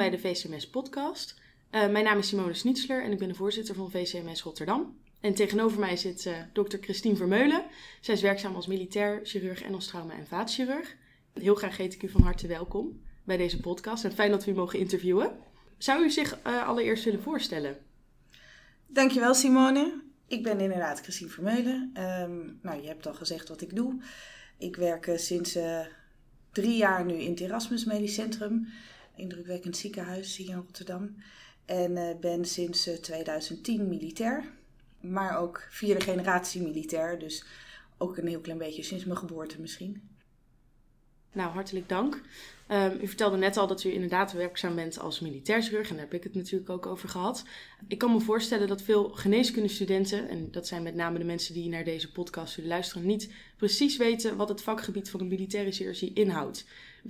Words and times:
Bij 0.00 0.10
de 0.10 0.18
VCMS 0.18 0.68
podcast. 0.68 1.34
Uh, 1.70 1.88
mijn 1.88 2.04
naam 2.04 2.18
is 2.18 2.28
Simone 2.28 2.54
Schnitzler 2.54 3.04
en 3.04 3.12
ik 3.12 3.18
ben 3.18 3.28
de 3.28 3.34
voorzitter 3.34 3.74
van 3.74 3.90
VCMS 3.90 4.42
Rotterdam. 4.42 4.98
En 5.20 5.34
tegenover 5.34 5.80
mij 5.80 5.96
zit 5.96 6.24
uh, 6.24 6.36
dokter 6.52 6.78
Christine 6.82 7.16
Vermeulen. 7.16 7.64
Zij 8.00 8.14
is 8.14 8.20
werkzaam 8.20 8.54
als 8.54 8.66
militair 8.66 9.20
chirurg 9.22 9.62
en 9.62 9.74
als 9.74 9.86
trauma- 9.86 10.14
en 10.14 10.26
vaatchirurg. 10.26 10.96
Heel 11.32 11.54
graag 11.54 11.76
heet 11.76 11.94
ik 11.94 12.02
u 12.02 12.08
van 12.08 12.22
harte 12.22 12.46
welkom 12.46 13.00
bij 13.24 13.36
deze 13.36 13.60
podcast 13.60 14.04
en 14.04 14.12
fijn 14.12 14.30
dat 14.30 14.44
we 14.44 14.50
u 14.50 14.54
mogen 14.54 14.78
interviewen. 14.78 15.36
Zou 15.78 16.04
u 16.04 16.10
zich 16.10 16.38
uh, 16.46 16.66
allereerst 16.66 17.04
willen 17.04 17.22
voorstellen? 17.22 17.78
Dankjewel 18.86 19.34
Simone. 19.34 20.02
Ik 20.26 20.42
ben 20.42 20.60
inderdaad 20.60 21.00
Christine 21.00 21.30
Vermeulen. 21.30 21.92
Um, 21.98 22.58
nou, 22.62 22.82
je 22.82 22.88
hebt 22.88 23.06
al 23.06 23.14
gezegd 23.14 23.48
wat 23.48 23.60
ik 23.60 23.76
doe. 23.76 24.02
Ik 24.58 24.76
werk 24.76 25.10
sinds 25.14 25.58
drie 26.52 26.76
jaar 26.76 27.04
nu 27.04 27.14
in 27.14 27.30
het 27.30 27.40
Erasmus 27.40 27.84
Medisch 27.84 28.14
Centrum 28.14 28.68
indrukwekkend 29.20 29.76
ziekenhuis 29.76 30.36
hier 30.36 30.48
in 30.48 30.54
Rotterdam. 30.54 31.16
En 31.64 31.90
uh, 31.90 32.16
ben 32.20 32.44
sinds 32.44 32.88
uh, 32.88 32.94
2010 32.94 33.88
militair, 33.88 34.44
maar 35.00 35.38
ook 35.38 35.66
vierde 35.70 36.00
generatie 36.00 36.62
militair. 36.62 37.18
Dus 37.18 37.44
ook 37.98 38.16
een 38.16 38.26
heel 38.26 38.40
klein 38.40 38.58
beetje 38.58 38.82
sinds 38.82 39.04
mijn 39.04 39.18
geboorte 39.18 39.60
misschien. 39.60 40.10
Nou, 41.32 41.50
hartelijk 41.52 41.88
dank. 41.88 42.20
Um, 42.68 42.98
u 43.00 43.06
vertelde 43.06 43.36
net 43.36 43.56
al 43.56 43.66
dat 43.66 43.84
u 43.84 43.92
inderdaad 43.92 44.32
werkzaam 44.32 44.74
bent 44.74 44.98
als 44.98 45.20
militair 45.20 45.62
chirurg 45.62 45.88
en 45.88 45.94
daar 45.94 46.04
heb 46.04 46.14
ik 46.14 46.22
het 46.22 46.34
natuurlijk 46.34 46.70
ook 46.70 46.86
over 46.86 47.08
gehad. 47.08 47.44
Ik 47.88 47.98
kan 47.98 48.12
me 48.12 48.20
voorstellen 48.20 48.68
dat 48.68 48.82
veel 48.82 49.08
geneeskundestudenten, 49.08 50.28
en 50.28 50.50
dat 50.50 50.66
zijn 50.66 50.82
met 50.82 50.94
name 50.94 51.18
de 51.18 51.24
mensen 51.24 51.54
die 51.54 51.68
naar 51.68 51.84
deze 51.84 52.12
podcast 52.12 52.52
zullen 52.52 52.68
luisteren, 52.68 53.06
niet 53.06 53.32
precies 53.56 53.96
weten 53.96 54.36
wat 54.36 54.48
het 54.48 54.62
vakgebied 54.62 55.10
van 55.10 55.20
de 55.20 55.26
militaire 55.26 55.72
chirurgie 55.72 56.12
inhoudt. 56.12 56.64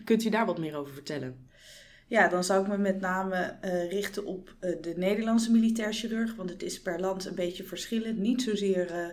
Kunt 0.05 0.25
u 0.25 0.29
daar 0.29 0.47
wat 0.47 0.59
meer 0.59 0.77
over 0.77 0.95
vertellen? 0.95 1.49
Ja, 2.11 2.29
dan 2.29 2.45
zou 2.45 2.63
ik 2.63 2.69
me 2.69 2.79
met 2.79 3.01
name 3.01 3.57
uh, 3.65 3.91
richten 3.91 4.25
op 4.25 4.55
uh, 4.61 4.77
de 4.81 4.95
Nederlandse 4.97 5.51
militair 5.51 5.93
chirurg, 5.93 6.35
want 6.35 6.51
het 6.51 6.63
is 6.63 6.81
per 6.81 7.01
land 7.01 7.25
een 7.25 7.35
beetje 7.35 7.65
verschillend. 7.65 8.19
Niet 8.19 8.43
zozeer 8.43 8.91
uh, 8.91 9.07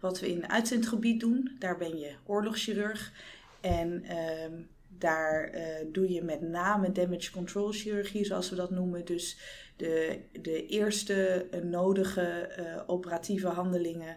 wat 0.00 0.20
we 0.20 0.30
in 0.30 0.48
uitzendgebied 0.48 1.20
doen, 1.20 1.56
daar 1.58 1.76
ben 1.76 1.98
je 1.98 2.14
oorlogschirurg. 2.26 3.12
En 3.60 4.04
ehm, 4.04 4.52
daar 4.88 5.52
doe 5.92 6.12
je 6.12 6.22
met 6.22 6.40
name 6.40 6.92
damage 6.92 7.30
control 7.30 7.72
chirurgie, 7.72 8.24
zoals 8.24 8.50
we 8.50 8.56
dat 8.56 8.70
noemen. 8.70 9.04
Dus 9.04 9.38
de, 9.76 10.20
de 10.32 10.66
eerste 10.66 11.46
nodige 11.62 12.48
operatieve 12.86 13.48
handelingen 13.48 14.16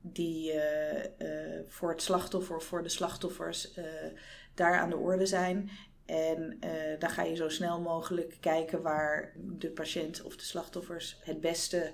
die 0.00 0.52
voor 1.68 1.90
het 1.90 2.02
slachtoffer 2.02 2.56
of 2.56 2.64
voor 2.64 2.82
de 2.82 2.88
slachtoffers 2.88 3.74
daar 4.54 4.78
aan 4.78 4.90
de 4.90 4.96
orde 4.96 5.26
zijn. 5.26 5.70
En 6.12 6.56
uh, 6.64 6.98
dan 6.98 7.10
ga 7.10 7.22
je 7.22 7.34
zo 7.34 7.48
snel 7.48 7.80
mogelijk 7.80 8.36
kijken 8.40 8.82
waar 8.82 9.32
de 9.36 9.70
patiënt 9.70 10.22
of 10.22 10.36
de 10.36 10.44
slachtoffers 10.44 11.16
het 11.20 11.40
beste 11.40 11.92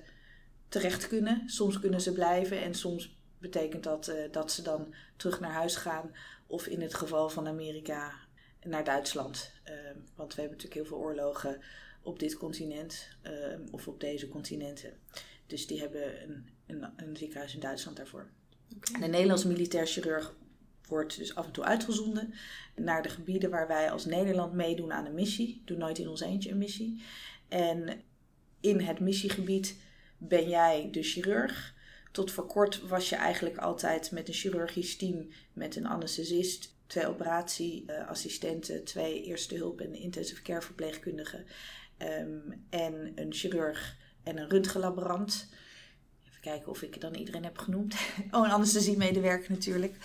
terecht 0.68 1.08
kunnen. 1.08 1.42
Soms 1.46 1.80
kunnen 1.80 2.00
ze 2.00 2.12
blijven 2.12 2.62
en 2.62 2.74
soms 2.74 3.16
betekent 3.38 3.84
dat 3.84 4.08
uh, 4.08 4.14
dat 4.30 4.52
ze 4.52 4.62
dan 4.62 4.94
terug 5.16 5.40
naar 5.40 5.52
huis 5.52 5.76
gaan. 5.76 6.14
Of 6.46 6.66
in 6.66 6.80
het 6.80 6.94
geval 6.94 7.28
van 7.28 7.48
Amerika 7.48 8.12
naar 8.62 8.84
Duitsland. 8.84 9.52
Uh, 9.64 9.72
want 10.14 10.34
we 10.34 10.40
hebben 10.40 10.58
natuurlijk 10.58 10.74
heel 10.74 10.84
veel 10.84 11.06
oorlogen 11.06 11.62
op 12.02 12.18
dit 12.18 12.36
continent 12.36 13.08
of 13.70 13.88
op 13.88 14.00
deze 14.00 14.28
continenten. 14.28 14.92
Dus 15.46 15.66
die 15.66 15.80
hebben 15.80 16.22
een, 16.22 16.48
een, 16.66 16.92
een 16.96 17.16
ziekenhuis 17.16 17.54
in 17.54 17.60
Duitsland 17.60 17.96
daarvoor. 17.96 18.30
Okay. 18.76 19.00
De 19.00 19.06
Nederlandse 19.06 19.48
militair 19.48 19.86
chirurg 19.86 20.34
wordt 20.88 21.18
dus 21.18 21.34
af 21.34 21.46
en 21.46 21.52
toe 21.52 21.64
uitgezonden 21.64 22.34
naar 22.76 23.02
de 23.02 23.08
gebieden 23.08 23.50
waar 23.50 23.68
wij 23.68 23.90
als 23.90 24.04
Nederland 24.04 24.52
meedoen 24.52 24.92
aan 24.92 25.06
een 25.06 25.14
missie. 25.14 25.62
Doe 25.64 25.76
nooit 25.76 25.98
in 25.98 26.08
ons 26.08 26.20
eentje 26.20 26.50
een 26.50 26.58
missie. 26.58 27.02
En 27.48 28.00
in 28.60 28.80
het 28.80 29.00
missiegebied 29.00 29.76
ben 30.18 30.48
jij 30.48 30.88
de 30.90 31.02
chirurg. 31.02 31.74
Tot 32.12 32.30
voor 32.30 32.46
kort 32.46 32.80
was 32.80 33.08
je 33.08 33.16
eigenlijk 33.16 33.56
altijd 33.56 34.10
met 34.10 34.28
een 34.28 34.34
chirurgisch 34.34 34.96
team, 34.96 35.28
met 35.52 35.76
een 35.76 35.86
anesthesist, 35.86 36.76
twee 36.86 37.08
operatieassistenten, 37.08 38.84
twee 38.84 39.22
eerste 39.22 39.54
hulp 39.54 39.80
en 39.80 39.94
intensive 39.94 40.42
care 40.42 40.62
verpleegkundigen 40.62 41.46
um, 41.98 42.66
en 42.70 43.12
een 43.14 43.32
chirurg 43.32 43.96
en 44.22 44.38
een 44.38 44.48
röntgenlaborant. 44.48 45.48
Even 46.28 46.40
kijken 46.40 46.68
of 46.68 46.82
ik 46.82 47.00
dan 47.00 47.14
iedereen 47.14 47.44
heb 47.44 47.58
genoemd. 47.58 47.94
Oh, 48.30 48.44
een 48.44 48.52
anesthesiemedewerker 48.52 49.50
natuurlijk. 49.50 49.96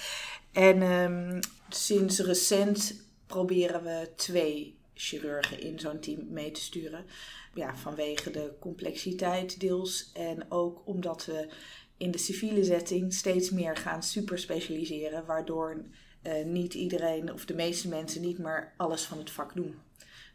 En 0.54 0.82
um, 0.82 1.40
sinds 1.70 2.20
recent 2.20 2.96
proberen 3.28 3.84
we 3.84 4.10
twee 4.16 4.78
chirurgen 4.94 5.60
in 5.60 5.80
zo'n 5.80 6.00
team 6.00 6.28
mee 6.30 6.52
te 6.52 6.62
sturen. 6.62 7.06
Ja, 7.54 7.76
vanwege 7.76 8.32
de 8.32 8.54
complexiteit 8.60 9.60
deels 9.60 10.12
en 10.14 10.52
ook 10.52 10.82
omdat 10.86 11.26
we 11.26 11.50
in 11.98 12.12
de 12.12 12.18
civiele 12.18 12.64
setting 12.64 13.14
steeds 13.14 13.50
meer 13.50 13.78
gaan 13.78 14.04
superspecialiseren, 14.04 15.26
waardoor 15.26 15.86
uh, 16.24 16.46
niet 16.46 16.74
iedereen 16.74 17.34
of 17.34 17.46
de 17.46 17.56
meeste 17.56 17.88
mensen 17.88 18.22
niet 18.22 18.38
meer 18.38 18.74
alles 18.78 19.04
van 19.04 19.18
het 19.18 19.32
vak 19.32 19.56
doen. 19.56 19.76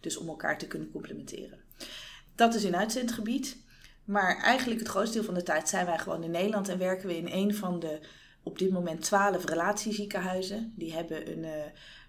Dus 0.01 0.17
om 0.17 0.29
elkaar 0.29 0.59
te 0.59 0.67
kunnen 0.67 0.91
complementeren. 0.91 1.59
Dat 2.35 2.55
is 2.55 2.65
in 2.65 2.77
uitzendgebied. 2.77 3.57
Maar 4.05 4.43
eigenlijk 4.43 4.81
het 4.81 4.89
grootste 4.89 5.15
deel 5.15 5.25
van 5.25 5.35
de 5.35 5.43
tijd 5.43 5.69
zijn 5.69 5.87
wij 5.87 5.99
gewoon 5.99 6.23
in 6.23 6.31
Nederland 6.31 6.69
en 6.69 6.79
werken 6.79 7.09
we 7.09 7.17
in 7.17 7.29
een 7.29 7.55
van 7.55 7.81
de 7.81 8.01
op 8.49 8.59
dit 8.59 8.71
moment 8.71 9.01
twaalf 9.01 9.45
relatieziekenhuizen. 9.45 10.73
Die 10.77 10.93
hebben 10.93 11.33
een 11.33 11.45
uh, 11.45 11.51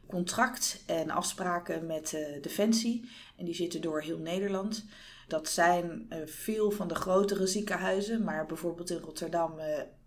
contract 0.08 0.84
en 0.86 1.10
afspraken 1.10 1.86
met 1.86 2.14
uh, 2.14 2.42
Defensie. 2.42 3.10
En 3.38 3.46
die 3.46 3.54
zitten 3.56 3.82
door 3.82 4.02
heel 4.02 4.18
Nederland. 4.18 4.86
Dat 5.28 5.50
zijn 5.50 6.06
uh, 6.10 6.18
veel 6.26 6.72
van 6.72 6.88
de 6.88 6.96
grotere 6.96 7.48
ziekenhuizen. 7.48 8.24
Maar 8.24 8.46
bijvoorbeeld 8.46 8.90
in 8.90 8.98
Rotterdam 8.98 9.54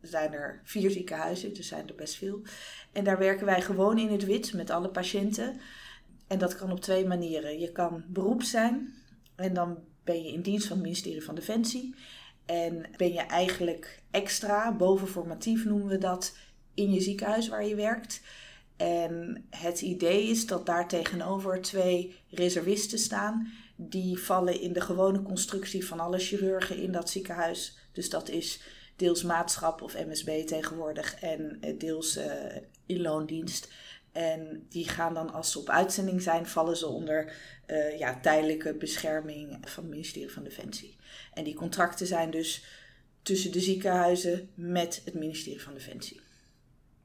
zijn 0.00 0.32
er 0.32 0.60
vier 0.64 0.90
ziekenhuizen. 0.90 1.54
Dus 1.54 1.68
zijn 1.68 1.88
er 1.88 1.94
best 1.94 2.14
veel. 2.14 2.42
En 2.92 3.04
daar 3.04 3.18
werken 3.18 3.46
wij 3.46 3.62
gewoon 3.62 3.98
in 3.98 4.12
het 4.12 4.24
wit 4.24 4.52
met 4.52 4.70
alle 4.70 4.90
patiënten. 4.90 5.60
En 6.26 6.38
dat 6.38 6.56
kan 6.56 6.72
op 6.72 6.80
twee 6.80 7.06
manieren. 7.06 7.58
Je 7.58 7.72
kan 7.72 8.04
beroep 8.08 8.42
zijn. 8.42 8.94
En 9.34 9.54
dan 9.54 9.78
ben 10.04 10.22
je 10.22 10.32
in 10.32 10.42
dienst 10.42 10.66
van 10.66 10.76
het 10.76 10.84
ministerie 10.84 11.24
van 11.24 11.34
Defensie. 11.34 11.94
En 12.46 12.84
ben 12.96 13.12
je 13.12 13.20
eigenlijk 13.20 14.02
extra, 14.10 14.76
bovenformatief 14.76 15.64
noemen 15.64 15.86
we 15.86 15.98
dat, 15.98 16.36
in 16.74 16.92
je 16.92 17.00
ziekenhuis 17.00 17.48
waar 17.48 17.64
je 17.64 17.74
werkt. 17.74 18.20
En 18.76 19.46
het 19.50 19.80
idee 19.80 20.28
is 20.28 20.46
dat 20.46 20.66
daar 20.66 20.88
tegenover 20.88 21.60
twee 21.60 22.16
reservisten 22.30 22.98
staan. 22.98 23.52
Die 23.76 24.18
vallen 24.18 24.60
in 24.60 24.72
de 24.72 24.80
gewone 24.80 25.22
constructie 25.22 25.86
van 25.86 26.00
alle 26.00 26.18
chirurgen 26.18 26.76
in 26.76 26.92
dat 26.92 27.10
ziekenhuis. 27.10 27.78
Dus 27.92 28.10
dat 28.10 28.28
is 28.28 28.60
deels 28.96 29.22
maatschap 29.22 29.82
of 29.82 29.94
MSB 30.06 30.46
tegenwoordig 30.46 31.20
en 31.20 31.56
eh, 31.60 31.78
deels 31.78 32.16
uh, 32.16 32.24
in 32.86 33.00
loondienst. 33.00 33.72
En 34.12 34.66
die 34.68 34.88
gaan 34.88 35.14
dan, 35.14 35.32
als 35.32 35.52
ze 35.52 35.58
op 35.58 35.68
uitzending 35.68 36.22
zijn, 36.22 36.46
vallen 36.46 36.76
ze 36.76 36.86
onder 36.86 37.32
uh, 37.66 37.98
ja, 37.98 38.20
tijdelijke 38.20 38.74
bescherming 38.74 39.58
van 39.60 39.82
het 39.82 39.92
ministerie 39.92 40.32
van 40.32 40.44
Defensie. 40.44 40.96
En 41.34 41.44
die 41.44 41.54
contracten 41.54 42.06
zijn 42.06 42.30
dus 42.30 42.64
tussen 43.22 43.52
de 43.52 43.60
ziekenhuizen 43.60 44.48
met 44.54 45.02
het 45.04 45.14
ministerie 45.14 45.62
van 45.62 45.74
Defensie. 45.74 46.20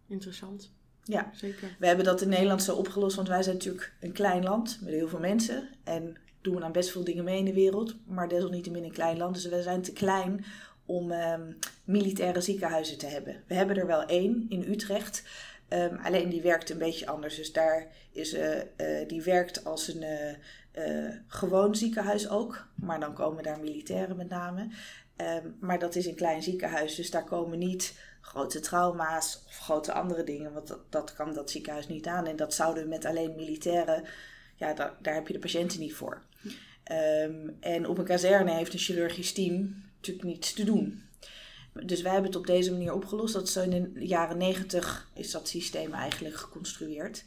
Interessant. 0.08 0.72
Ja, 1.04 1.32
zeker. 1.34 1.76
We 1.80 1.88
hebben 1.88 2.06
dat 2.06 2.22
in 2.22 2.30
Nederland 2.30 2.64
zo 2.64 2.76
opgelost, 2.76 3.16
want 3.16 3.28
wij 3.28 3.44
zijn 3.44 3.56
natuurlijk 3.56 3.94
een 4.00 4.12
klein 4.12 4.44
land 4.44 4.80
met 4.82 4.94
heel 4.94 5.08
veel 5.08 5.20
mensen. 5.20 5.70
En 5.84 6.18
doen 6.42 6.56
we 6.56 6.64
aan 6.64 6.72
best 6.72 6.92
veel 6.92 7.04
dingen 7.04 7.24
mee 7.24 7.38
in 7.38 7.46
de 7.46 7.54
wereld, 7.54 7.96
maar 8.06 8.28
desalniettemin 8.28 8.84
een 8.84 8.92
klein 8.92 9.18
land. 9.18 9.34
Dus 9.34 9.46
we 9.46 9.62
zijn 9.62 9.82
te 9.82 9.94
klein 9.94 10.46
om 10.86 11.12
um, 11.12 11.58
militaire 11.84 12.42
ziekenhuizen 12.42 12.98
te 12.98 13.06
hebben. 13.06 13.44
We 13.48 13.54
hebben 13.54 13.78
er 13.78 13.88
wel 13.88 14.04
één 14.06 14.46
in 14.50 14.72
Utrecht. 14.72 15.24
Um, 15.70 16.00
alleen 16.04 16.30
die 16.30 16.42
werkt 16.42 16.70
een 16.70 16.78
beetje 16.78 17.08
anders. 17.08 17.36
Dus 17.36 17.54
daar 17.54 17.88
is, 18.12 18.34
uh, 18.34 18.56
uh, 18.56 19.08
die 19.08 19.22
werkt 19.22 19.66
als 19.66 19.88
een 19.88 20.04
uh, 20.78 21.16
gewoon 21.28 21.76
ziekenhuis 21.76 22.30
ook. 22.30 22.68
Maar 22.76 23.00
dan 23.00 23.14
komen 23.14 23.44
daar 23.44 23.60
militairen 23.60 24.18
met 24.18 24.30
name. 24.30 24.68
Um, 25.18 25.58
maar 25.60 25.80
dat 25.80 25.96
is 25.96 26.06
een 26.06 26.16
klein 26.16 26.44
ziekenhuis. 26.44 26.96
Dus 26.96 27.12
daar 27.12 27.24
komen 27.24 27.60
niet 27.60 28.00
grote 28.22 28.60
trauma's 28.60 29.44
of 29.48 29.58
grote 29.58 29.94
andere 29.94 30.24
dingen. 30.24 30.54
Want 30.54 30.68
dat, 30.68 30.92
dat 30.92 31.14
kan 31.14 31.34
dat 31.34 31.52
ziekenhuis 31.52 31.88
niet 31.88 32.08
aan. 32.08 32.28
En 32.28 32.36
dat 32.36 32.54
zouden 32.54 32.88
met 32.88 33.06
alleen 33.06 33.36
militairen. 33.36 34.04
Ja, 34.56 34.74
daar, 34.74 34.94
daar 35.02 35.14
heb 35.14 35.28
je 35.28 35.34
de 35.34 35.40
patiënten 35.40 35.80
niet 35.80 35.94
voor. 35.94 36.22
Um, 36.92 37.58
en 37.60 37.88
op 37.88 37.98
een 37.98 38.06
kazerne 38.06 38.52
heeft 38.52 38.74
een 38.74 38.80
chirurgisch 38.80 39.34
team 39.34 39.84
natuurlijk 39.96 40.28
niets 40.28 40.54
te 40.54 40.64
doen. 40.64 41.07
Dus 41.86 42.02
wij 42.02 42.12
hebben 42.12 42.30
het 42.30 42.40
op 42.40 42.48
deze 42.48 42.72
manier 42.72 42.94
opgelost. 42.94 43.34
Dat 43.34 43.50
zo 43.50 43.62
in 43.62 43.94
de 43.94 44.08
jaren 44.08 44.38
negentig 44.38 45.10
is 45.14 45.32
dat 45.32 45.48
systeem 45.48 45.94
eigenlijk 45.94 46.36
geconstrueerd. 46.36 47.24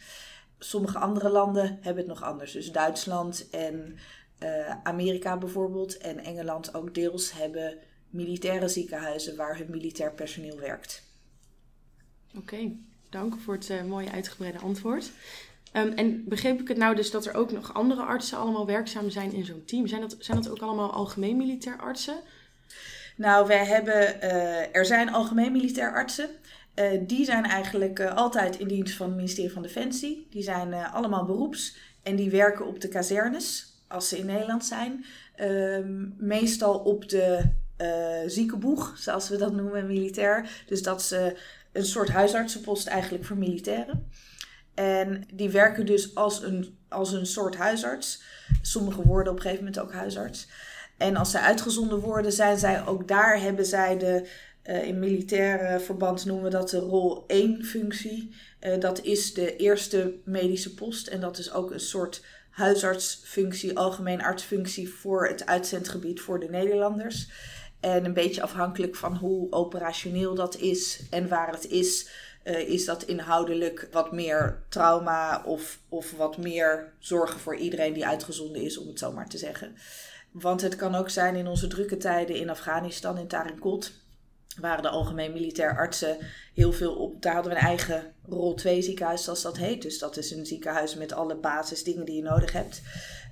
Sommige 0.58 0.98
andere 0.98 1.28
landen 1.28 1.78
hebben 1.80 1.96
het 2.02 2.12
nog 2.12 2.22
anders. 2.22 2.52
Dus 2.52 2.72
Duitsland 2.72 3.50
en 3.50 3.98
uh, 4.42 4.82
Amerika 4.82 5.36
bijvoorbeeld 5.36 5.98
en 5.98 6.18
Engeland 6.18 6.74
ook 6.74 6.94
deels 6.94 7.32
hebben 7.32 7.78
militaire 8.10 8.68
ziekenhuizen 8.68 9.36
waar 9.36 9.56
hun 9.56 9.70
militair 9.70 10.12
personeel 10.12 10.58
werkt. 10.58 11.02
Oké, 12.36 12.72
dank 13.10 13.34
voor 13.40 13.54
het 13.54 13.68
uh, 13.68 13.82
mooie 13.82 14.10
uitgebreide 14.10 14.58
antwoord. 14.58 15.10
Ehm, 15.72 15.88
en 15.88 16.24
begreep 16.28 16.60
ik 16.60 16.68
het 16.68 16.76
nou 16.76 16.94
dus 16.94 17.10
dat 17.10 17.26
er 17.26 17.34
ook 17.34 17.52
nog 17.52 17.74
andere 17.74 18.02
artsen 18.02 18.38
allemaal 18.38 18.66
werkzaam 18.66 19.10
zijn 19.10 19.32
in 19.32 19.44
zo'n 19.44 19.64
team? 19.64 19.86
Zijn 19.86 20.00
dat, 20.00 20.16
zijn 20.18 20.42
dat 20.42 20.50
ook 20.50 20.60
allemaal 20.60 20.92
algemeen 20.92 21.36
militair 21.36 21.78
artsen? 21.78 22.16
Nou, 23.20 23.46
wij 23.46 23.66
hebben, 23.66 24.16
uh, 24.22 24.76
er 24.76 24.86
zijn 24.86 25.12
algemeen 25.12 25.52
militair 25.52 25.92
artsen. 25.92 26.28
Uh, 26.74 26.86
die 27.06 27.24
zijn 27.24 27.44
eigenlijk 27.44 27.98
uh, 27.98 28.14
altijd 28.14 28.58
in 28.58 28.68
dienst 28.68 28.96
van 28.96 29.06
het 29.06 29.16
ministerie 29.16 29.52
van 29.52 29.62
Defensie. 29.62 30.26
Die 30.30 30.42
zijn 30.42 30.74
allemaal 30.74 31.24
beroeps 31.24 31.76
en 32.02 32.16
die 32.16 32.30
werken 32.30 32.66
op 32.66 32.80
de 32.80 32.88
kazernes 32.88 33.74
als 33.88 34.08
ze 34.08 34.18
in 34.18 34.26
Nederland 34.26 34.64
zijn. 34.64 35.04
Ehm, 35.36 36.08
meestal 36.16 36.78
op 36.78 37.08
de 37.08 37.42
ziekenboeg, 38.26 38.94
zoals 38.98 39.28
we 39.28 39.36
dat 39.36 39.52
noemen, 39.52 39.86
militair. 39.86 40.64
Dus 40.66 40.82
dat 40.82 41.00
is 41.00 41.10
een 41.72 41.84
soort 41.84 42.08
huisartsenpost 42.08 42.86
eigenlijk 42.86 43.24
voor 43.24 43.36
militairen. 43.36 44.08
En 44.74 45.24
die 45.34 45.50
werken 45.50 45.86
dus 45.86 46.14
als 46.14 46.42
een, 46.42 46.78
als 46.88 47.12
een 47.12 47.26
soort 47.26 47.56
huisarts. 47.56 48.22
Sommigen 48.62 49.04
worden 49.06 49.32
op 49.32 49.38
een 49.38 49.42
gegeven 49.42 49.64
moment 49.64 49.82
ook 49.82 49.92
huisarts. 49.92 50.48
En 51.00 51.16
als 51.16 51.30
zij 51.30 51.40
uitgezonden 51.40 51.98
worden, 51.98 52.32
zijn 52.32 52.58
zij 52.58 52.86
ook 52.86 53.08
daar, 53.08 53.40
hebben 53.40 53.66
zij 53.66 53.98
de, 53.98 54.28
uh, 54.64 54.82
in 54.82 54.98
militaire 54.98 55.80
verband 55.80 56.24
noemen 56.24 56.44
we 56.44 56.50
dat 56.50 56.70
de 56.70 56.78
rol 56.78 57.24
1 57.26 57.64
functie. 57.64 58.34
Uh, 58.60 58.80
dat 58.80 59.02
is 59.02 59.34
de 59.34 59.56
eerste 59.56 60.14
medische 60.24 60.74
post 60.74 61.06
en 61.06 61.20
dat 61.20 61.38
is 61.38 61.52
ook 61.52 61.70
een 61.70 61.80
soort 61.80 62.24
huisartsfunctie, 62.50 63.78
algemeen 63.78 64.22
artsfunctie 64.22 64.88
voor 64.88 65.28
het 65.28 65.46
uitzendgebied 65.46 66.20
voor 66.20 66.40
de 66.40 66.48
Nederlanders. 66.48 67.28
En 67.80 68.04
een 68.04 68.14
beetje 68.14 68.42
afhankelijk 68.42 68.96
van 68.96 69.16
hoe 69.16 69.52
operationeel 69.52 70.34
dat 70.34 70.56
is 70.56 71.02
en 71.10 71.28
waar 71.28 71.52
het 71.52 71.68
is, 71.68 72.08
uh, 72.44 72.58
is 72.58 72.84
dat 72.84 73.02
inhoudelijk 73.02 73.88
wat 73.92 74.12
meer 74.12 74.62
trauma 74.68 75.42
of, 75.44 75.78
of 75.88 76.12
wat 76.12 76.36
meer 76.36 76.92
zorgen 76.98 77.40
voor 77.40 77.56
iedereen 77.56 77.92
die 77.92 78.06
uitgezonden 78.06 78.62
is, 78.62 78.78
om 78.78 78.86
het 78.86 78.98
zo 78.98 79.12
maar 79.12 79.28
te 79.28 79.38
zeggen. 79.38 79.76
Want 80.32 80.60
het 80.60 80.76
kan 80.76 80.94
ook 80.94 81.10
zijn 81.10 81.36
in 81.36 81.46
onze 81.46 81.66
drukke 81.66 81.96
tijden 81.96 82.36
in 82.36 82.50
Afghanistan, 82.50 83.18
in 83.18 83.28
Tarinkot, 83.28 83.92
waren 84.60 84.82
de 84.82 84.88
algemeen 84.88 85.32
militair 85.32 85.76
artsen 85.76 86.16
heel 86.54 86.72
veel 86.72 86.94
op. 86.94 87.22
Daar 87.22 87.34
hadden 87.34 87.52
we 87.52 87.58
een 87.58 87.64
eigen 87.64 88.12
rol 88.28 88.54
2 88.54 88.82
ziekenhuis, 88.82 89.24
zoals 89.24 89.42
dat 89.42 89.56
heet. 89.56 89.82
Dus 89.82 89.98
dat 89.98 90.16
is 90.16 90.30
een 90.30 90.46
ziekenhuis 90.46 90.94
met 90.94 91.12
alle 91.12 91.36
basisdingen 91.36 92.04
die 92.04 92.16
je 92.16 92.22
nodig 92.22 92.52
hebt. 92.52 92.82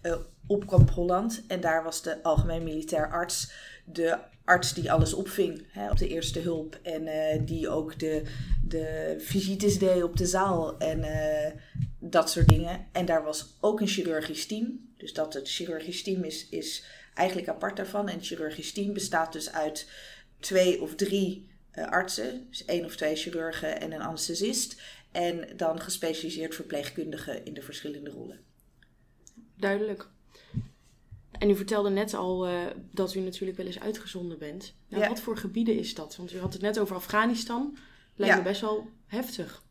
Uh, 0.03 0.17
op 0.47 0.67
Kamp 0.67 0.91
Holland. 0.91 1.43
En 1.49 1.61
daar 1.61 1.83
was 1.83 2.03
de 2.03 2.23
algemeen 2.23 2.62
militair 2.62 3.11
arts 3.11 3.53
de 3.93 4.19
arts 4.44 4.75
die 4.75 4.93
alles 4.93 5.15
opving 5.15 5.67
hè, 5.69 5.91
op 5.91 5.99
de 5.99 6.09
eerste 6.09 6.41
hulp. 6.41 6.79
En 6.83 7.06
uh, 7.06 7.47
die 7.47 7.69
ook 7.69 7.99
de, 7.99 8.23
de 8.65 9.15
visites 9.19 9.79
deed 9.79 10.03
op 10.03 10.17
de 10.17 10.27
zaal 10.27 10.79
en 10.79 10.99
uh, 10.99 11.61
dat 11.99 12.31
soort 12.31 12.49
dingen. 12.49 12.87
En 12.93 13.06
daar 13.06 13.23
was 13.25 13.56
ook 13.61 13.81
een 13.81 13.89
chirurgisch 13.89 14.47
team. 14.47 14.93
Dus 14.97 15.12
dat 15.12 15.35
het 15.35 15.49
chirurgisch 15.49 16.03
team 16.03 16.25
is, 16.25 16.49
is 16.49 16.85
eigenlijk 17.15 17.49
apart 17.49 17.77
daarvan. 17.77 18.09
En 18.09 18.15
het 18.15 18.27
chirurgisch 18.27 18.73
team 18.73 18.93
bestaat 18.93 19.33
dus 19.33 19.53
uit 19.53 19.91
twee 20.41 20.83
of 20.83 20.95
drie 20.95 21.50
uh, 21.75 21.87
artsen. 21.87 22.47
Dus 22.50 22.65
één 22.65 22.85
of 22.85 22.97
twee 22.97 23.17
chirurgen 23.17 23.81
en 23.81 23.93
een 23.93 24.03
anesthesist. 24.03 24.81
En 25.12 25.56
dan 25.56 25.81
gespecialiseerd 25.81 26.55
verpleegkundigen 26.55 27.45
in 27.45 27.55
de 27.55 27.62
verschillende 27.62 28.11
rollen. 28.11 28.41
Duidelijk. 29.56 30.09
En 31.39 31.51
u 31.51 31.56
vertelde 31.56 31.91
net 31.91 32.15
al 32.15 32.49
uh, 32.49 32.67
dat 32.93 33.15
u 33.15 33.21
natuurlijk 33.21 33.59
wel 33.59 33.67
eens 33.67 33.81
uitgezonden 33.81 34.39
bent. 34.39 34.75
Nou, 34.89 35.03
ja. 35.03 35.09
Wat 35.09 35.21
voor 35.21 35.37
gebieden 35.37 35.79
is 35.79 35.94
dat? 35.94 36.17
Want 36.17 36.33
u 36.33 36.39
had 36.39 36.53
het 36.53 36.62
net 36.62 36.79
over 36.79 36.97
Afghanistan. 36.97 37.79
Lijkt 38.15 38.35
ja. 38.35 38.41
me 38.41 38.49
best 38.49 38.61
wel 38.61 38.91
heftig. 39.06 39.62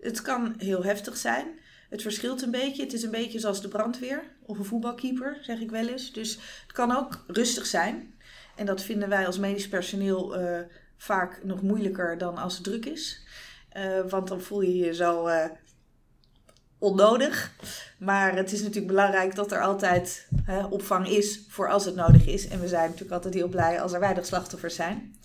Het 0.00 0.22
kan 0.22 0.54
heel 0.58 0.84
heftig 0.84 1.16
zijn. 1.16 1.58
Het 1.88 2.02
verschilt 2.02 2.42
een 2.42 2.50
beetje. 2.50 2.82
Het 2.82 2.92
is 2.92 3.02
een 3.02 3.10
beetje 3.10 3.38
zoals 3.38 3.62
de 3.62 3.68
brandweer 3.68 4.22
of 4.42 4.58
een 4.58 4.64
voetbalkeeper, 4.64 5.38
zeg 5.40 5.60
ik 5.60 5.70
wel 5.70 5.88
eens. 5.88 6.12
Dus 6.12 6.38
het 6.62 6.72
kan 6.72 6.96
ook 6.96 7.24
rustig 7.26 7.66
zijn. 7.66 8.14
En 8.56 8.66
dat 8.66 8.82
vinden 8.82 9.08
wij 9.08 9.26
als 9.26 9.38
medisch 9.38 9.68
personeel 9.68 10.40
uh, 10.40 10.58
vaak 10.96 11.44
nog 11.44 11.62
moeilijker 11.62 12.18
dan 12.18 12.36
als 12.36 12.54
het 12.54 12.64
druk 12.64 12.86
is. 12.86 13.26
Uh, 13.76 14.00
want 14.08 14.28
dan 14.28 14.40
voel 14.40 14.60
je 14.60 14.76
je 14.76 14.94
zo 14.94 15.28
uh, 15.28 15.44
onnodig. 16.78 17.52
Maar 17.98 18.36
het 18.36 18.52
is 18.52 18.60
natuurlijk 18.60 18.86
belangrijk 18.86 19.34
dat 19.34 19.52
er 19.52 19.60
altijd 19.60 20.28
opvang 20.70 21.08
is 21.08 21.44
voor 21.48 21.70
als 21.70 21.84
het 21.84 21.94
nodig 21.94 22.26
is. 22.26 22.48
En 22.48 22.60
we 22.60 22.68
zijn 22.68 22.84
natuurlijk 22.84 23.12
altijd 23.12 23.34
heel 23.34 23.48
blij 23.48 23.80
als 23.80 23.92
er 23.92 24.00
weinig 24.00 24.26
slachtoffers 24.26 24.74
zijn. 24.74 25.16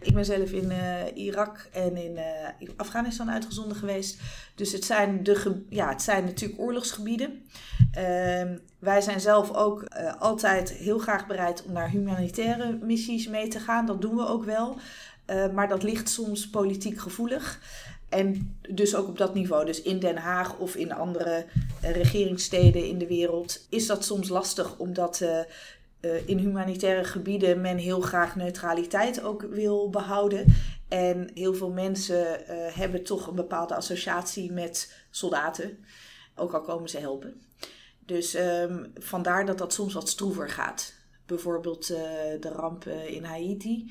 Ik 0.00 0.14
ben 0.14 0.24
zelf 0.24 0.50
in 0.50 0.70
uh, 0.70 1.02
Irak 1.14 1.68
en 1.72 1.96
in 1.96 2.16
uh, 2.16 2.68
Afghanistan 2.76 3.30
uitgezonden 3.30 3.76
geweest. 3.76 4.20
Dus 4.54 4.72
het 4.72 4.84
zijn, 4.84 5.22
de 5.22 5.64
ja, 5.68 5.88
het 5.88 6.02
zijn 6.02 6.24
natuurlijk 6.24 6.60
oorlogsgebieden. 6.60 7.42
Uh, 7.98 8.42
wij 8.78 9.00
zijn 9.00 9.20
zelf 9.20 9.54
ook 9.54 9.84
uh, 9.96 10.20
altijd 10.20 10.70
heel 10.70 10.98
graag 10.98 11.26
bereid 11.26 11.64
om 11.64 11.72
naar 11.72 11.90
humanitaire 11.90 12.78
missies 12.82 13.28
mee 13.28 13.48
te 13.48 13.60
gaan. 13.60 13.86
Dat 13.86 14.00
doen 14.00 14.16
we 14.16 14.26
ook 14.26 14.44
wel. 14.44 14.76
maar 15.54 15.68
dat 15.68 15.82
ligt 15.82 16.08
soms 16.08 16.50
politiek 16.50 16.98
gevoelig. 16.98 17.60
En 18.08 18.58
dus 18.68 18.94
ook 18.94 19.08
op 19.08 19.18
dat 19.18 19.34
niveau, 19.34 19.64
dus 19.64 19.82
in 19.82 19.98
Den 19.98 20.16
Haag 20.16 20.58
of 20.58 20.74
in 20.74 20.92
andere 20.92 21.46
regeringssteden 21.80 22.88
in 22.88 22.98
de 22.98 23.06
wereld, 23.06 23.66
is 23.68 23.86
dat 23.86 24.04
soms 24.04 24.28
lastig 24.28 24.78
omdat 24.78 25.24
uh, 26.00 26.28
in 26.28 26.38
humanitaire 26.38 27.04
gebieden 27.04 27.60
men 27.60 27.76
heel 27.76 28.00
graag 28.00 28.36
neutraliteit 28.36 29.22
ook 29.22 29.42
wil 29.42 29.90
behouden. 29.90 30.54
En 30.88 31.30
heel 31.34 31.54
veel 31.54 31.70
mensen 31.70 32.44
hebben 32.74 33.04
toch 33.04 33.26
een 33.26 33.34
bepaalde 33.34 33.74
associatie 33.74 34.52
met 34.52 35.04
soldaten, 35.10 35.84
ook 36.34 36.52
al 36.52 36.60
komen 36.60 36.88
ze 36.88 36.98
helpen. 36.98 37.42
Dus 38.06 38.36
um, 38.36 38.92
vandaar 38.94 39.46
dat 39.46 39.58
dat 39.58 39.72
soms 39.72 39.94
wat 39.94 40.08
stroever 40.08 40.48
gaat. 40.48 40.94
Bijvoorbeeld 41.26 41.86
de 42.40 42.50
ramp 42.52 42.84
in 42.86 43.24
Haiti. 43.24 43.90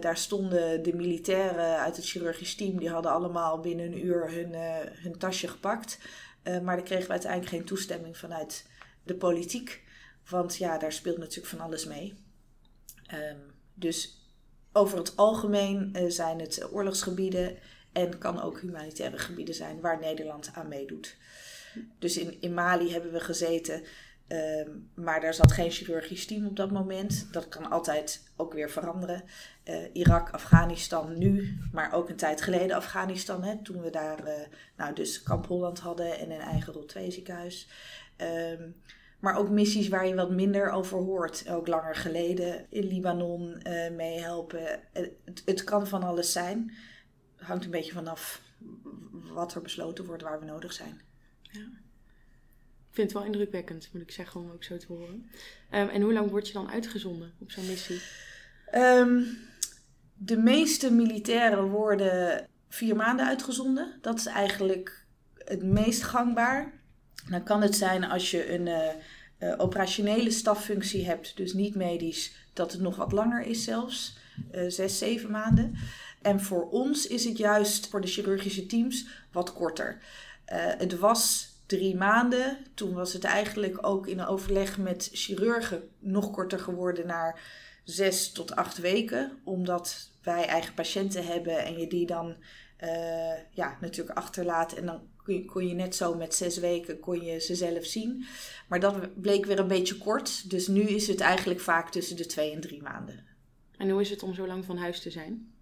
Daar 0.00 0.16
stonden 0.16 0.82
de 0.82 0.94
militairen 0.94 1.78
uit 1.78 1.96
het 1.96 2.06
chirurgisch 2.06 2.54
team, 2.54 2.78
die 2.78 2.90
hadden 2.90 3.12
allemaal 3.12 3.60
binnen 3.60 3.86
een 3.86 4.06
uur 4.06 4.30
hun, 4.32 4.54
hun 5.02 5.18
tasje 5.18 5.48
gepakt. 5.48 5.98
Maar 6.44 6.76
daar 6.76 6.82
kregen 6.82 7.06
we 7.06 7.12
uiteindelijk 7.12 7.50
geen 7.50 7.64
toestemming 7.64 8.16
vanuit 8.16 8.66
de 9.02 9.14
politiek. 9.14 9.82
Want 10.28 10.56
ja, 10.56 10.78
daar 10.78 10.92
speelt 10.92 11.18
natuurlijk 11.18 11.46
van 11.46 11.60
alles 11.60 11.84
mee. 11.84 12.14
Um, 13.14 13.38
dus 13.74 14.28
over 14.72 14.98
het 14.98 15.16
algemeen 15.16 15.96
zijn 16.08 16.40
het 16.40 16.72
oorlogsgebieden 16.72 17.58
en 17.92 18.18
kan 18.18 18.42
ook 18.42 18.60
humanitaire 18.60 19.18
gebieden 19.18 19.54
zijn 19.54 19.80
waar 19.80 19.98
Nederland 20.00 20.50
aan 20.54 20.68
meedoet. 20.68 21.16
Dus 21.98 22.18
in, 22.18 22.40
in 22.40 22.54
Mali 22.54 22.92
hebben 22.92 23.12
we 23.12 23.20
gezeten 23.20 23.82
Um, 24.32 24.90
maar 24.94 25.20
daar 25.20 25.34
zat 25.34 25.52
geen 25.52 25.70
chirurgisch 25.70 26.26
team 26.26 26.46
op 26.46 26.56
dat 26.56 26.70
moment. 26.70 27.32
Dat 27.32 27.48
kan 27.48 27.70
altijd 27.70 28.22
ook 28.36 28.52
weer 28.52 28.70
veranderen. 28.70 29.24
Uh, 29.64 29.76
Irak, 29.92 30.30
Afghanistan 30.30 31.18
nu, 31.18 31.58
maar 31.72 31.92
ook 31.92 32.08
een 32.08 32.16
tijd 32.16 32.42
geleden 32.42 32.76
Afghanistan. 32.76 33.42
Hè, 33.42 33.62
toen 33.62 33.82
we 33.82 33.90
daar 33.90 34.26
uh, 34.26 34.32
nou 34.76 34.94
dus 34.94 35.22
Kamp 35.22 35.46
Holland 35.46 35.78
hadden 35.78 36.18
en 36.18 36.30
een 36.30 36.40
eigen 36.40 36.72
rol 36.72 36.84
2 36.84 37.10
ziekenhuis. 37.10 37.68
Um, 38.16 38.82
maar 39.20 39.36
ook 39.36 39.50
missies 39.50 39.88
waar 39.88 40.06
je 40.06 40.14
wat 40.14 40.30
minder 40.30 40.70
over 40.70 40.98
hoort. 40.98 41.48
Ook 41.48 41.66
langer 41.66 41.94
geleden 41.94 42.66
in 42.68 42.86
Libanon 42.86 43.60
uh, 43.66 43.90
meehelpen. 43.90 44.80
Het, 44.92 45.42
het 45.44 45.64
kan 45.64 45.86
van 45.86 46.02
alles 46.02 46.32
zijn. 46.32 46.72
Hangt 47.36 47.64
een 47.64 47.70
beetje 47.70 47.92
vanaf 47.92 48.42
wat 49.32 49.54
er 49.54 49.62
besloten 49.62 50.04
wordt 50.04 50.22
waar 50.22 50.40
we 50.40 50.44
nodig 50.44 50.72
zijn. 50.72 51.00
Ja. 51.42 51.68
Ik 52.88 52.96
vind 52.96 53.10
het 53.10 53.18
wel 53.18 53.26
indrukwekkend, 53.26 53.88
moet 53.92 54.02
ik 54.02 54.10
zeggen, 54.10 54.40
om 54.40 54.50
ook 54.50 54.64
zo 54.64 54.76
te 54.76 54.86
horen. 54.86 55.30
Um, 55.70 55.88
en 55.88 56.02
hoe 56.02 56.12
lang 56.12 56.30
word 56.30 56.46
je 56.46 56.52
dan 56.52 56.70
uitgezonden 56.70 57.32
op 57.38 57.50
zo'n 57.50 57.66
missie? 57.66 58.00
Um, 58.74 59.26
de 60.14 60.36
meeste 60.36 60.92
militairen 60.92 61.68
worden 61.68 62.48
vier 62.68 62.96
maanden 62.96 63.26
uitgezonden. 63.26 63.98
Dat 64.00 64.18
is 64.18 64.26
eigenlijk 64.26 65.04
het 65.38 65.62
meest 65.62 66.02
gangbaar. 66.02 66.79
Dan 67.28 67.42
kan 67.42 67.62
het 67.62 67.76
zijn 67.76 68.04
als 68.04 68.30
je 68.30 68.52
een 68.52 68.66
uh, 68.66 68.78
uh, 69.38 69.54
operationele 69.58 70.30
staffunctie 70.30 71.06
hebt, 71.06 71.36
dus 71.36 71.52
niet 71.52 71.74
medisch, 71.74 72.32
dat 72.52 72.72
het 72.72 72.80
nog 72.80 72.96
wat 72.96 73.12
langer 73.12 73.42
is 73.42 73.64
zelfs. 73.64 74.18
Uh, 74.54 74.62
zes, 74.68 74.98
zeven 74.98 75.30
maanden. 75.30 75.74
En 76.22 76.40
voor 76.40 76.68
ons 76.70 77.06
is 77.06 77.24
het 77.24 77.38
juist 77.38 77.88
voor 77.88 78.00
de 78.00 78.06
chirurgische 78.06 78.66
teams 78.66 79.06
wat 79.32 79.52
korter. 79.52 79.98
het 80.78 80.98
was 80.98 81.48
drie 81.66 81.96
maanden. 81.96 82.58
Toen 82.74 82.92
was 82.92 83.12
het 83.12 83.24
eigenlijk 83.24 83.86
ook 83.86 84.06
in 84.06 84.26
overleg 84.26 84.78
met 84.78 85.08
chirurgen 85.12 85.88
nog 85.98 86.30
korter 86.30 86.58
geworden 86.58 87.06
naar 87.06 87.40
zes 87.84 88.32
tot 88.32 88.56
acht 88.56 88.78
weken. 88.78 89.38
Omdat 89.44 90.10
wij 90.22 90.46
eigen 90.46 90.74
patiënten 90.74 91.26
hebben 91.26 91.64
en 91.64 91.78
je 91.78 91.86
die 91.86 92.06
dan 92.06 92.36
uh, 92.84 93.54
ja, 93.54 93.78
natuurlijk 93.80 94.16
achterlaat. 94.16 94.72
En 94.72 94.86
dan 94.86 95.00
kon 95.24 95.34
je, 95.34 95.44
kon 95.44 95.68
je, 95.68 95.74
net 95.74 95.96
zo 95.96 96.14
met 96.14 96.34
zes 96.34 96.58
weken 96.58 97.00
kon 97.00 97.20
je 97.24 97.40
ze 97.40 97.54
zelf 97.54 97.84
zien. 97.84 98.26
Maar 98.68 98.80
dat 98.80 99.20
bleek 99.20 99.46
weer 99.46 99.58
een 99.58 99.68
beetje 99.68 99.98
kort. 99.98 100.50
Dus 100.50 100.66
nu 100.66 100.80
is 100.80 101.08
het 101.08 101.20
eigenlijk 101.20 101.60
vaak 101.60 101.90
tussen 101.90 102.16
de 102.16 102.26
twee 102.26 102.52
en 102.52 102.60
drie 102.60 102.82
maanden. 102.82 103.24
En 103.76 103.90
hoe 103.90 104.00
is 104.00 104.10
het 104.10 104.22
om 104.22 104.34
zo 104.34 104.46
lang 104.46 104.64
van 104.64 104.76
huis 104.76 105.00
te 105.00 105.10
zijn? 105.10 105.52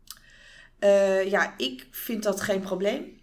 Uh, 0.80 1.30
ja, 1.30 1.54
ik 1.56 1.86
vind 1.90 2.22
dat 2.22 2.40
geen 2.40 2.60
probleem. 2.60 3.20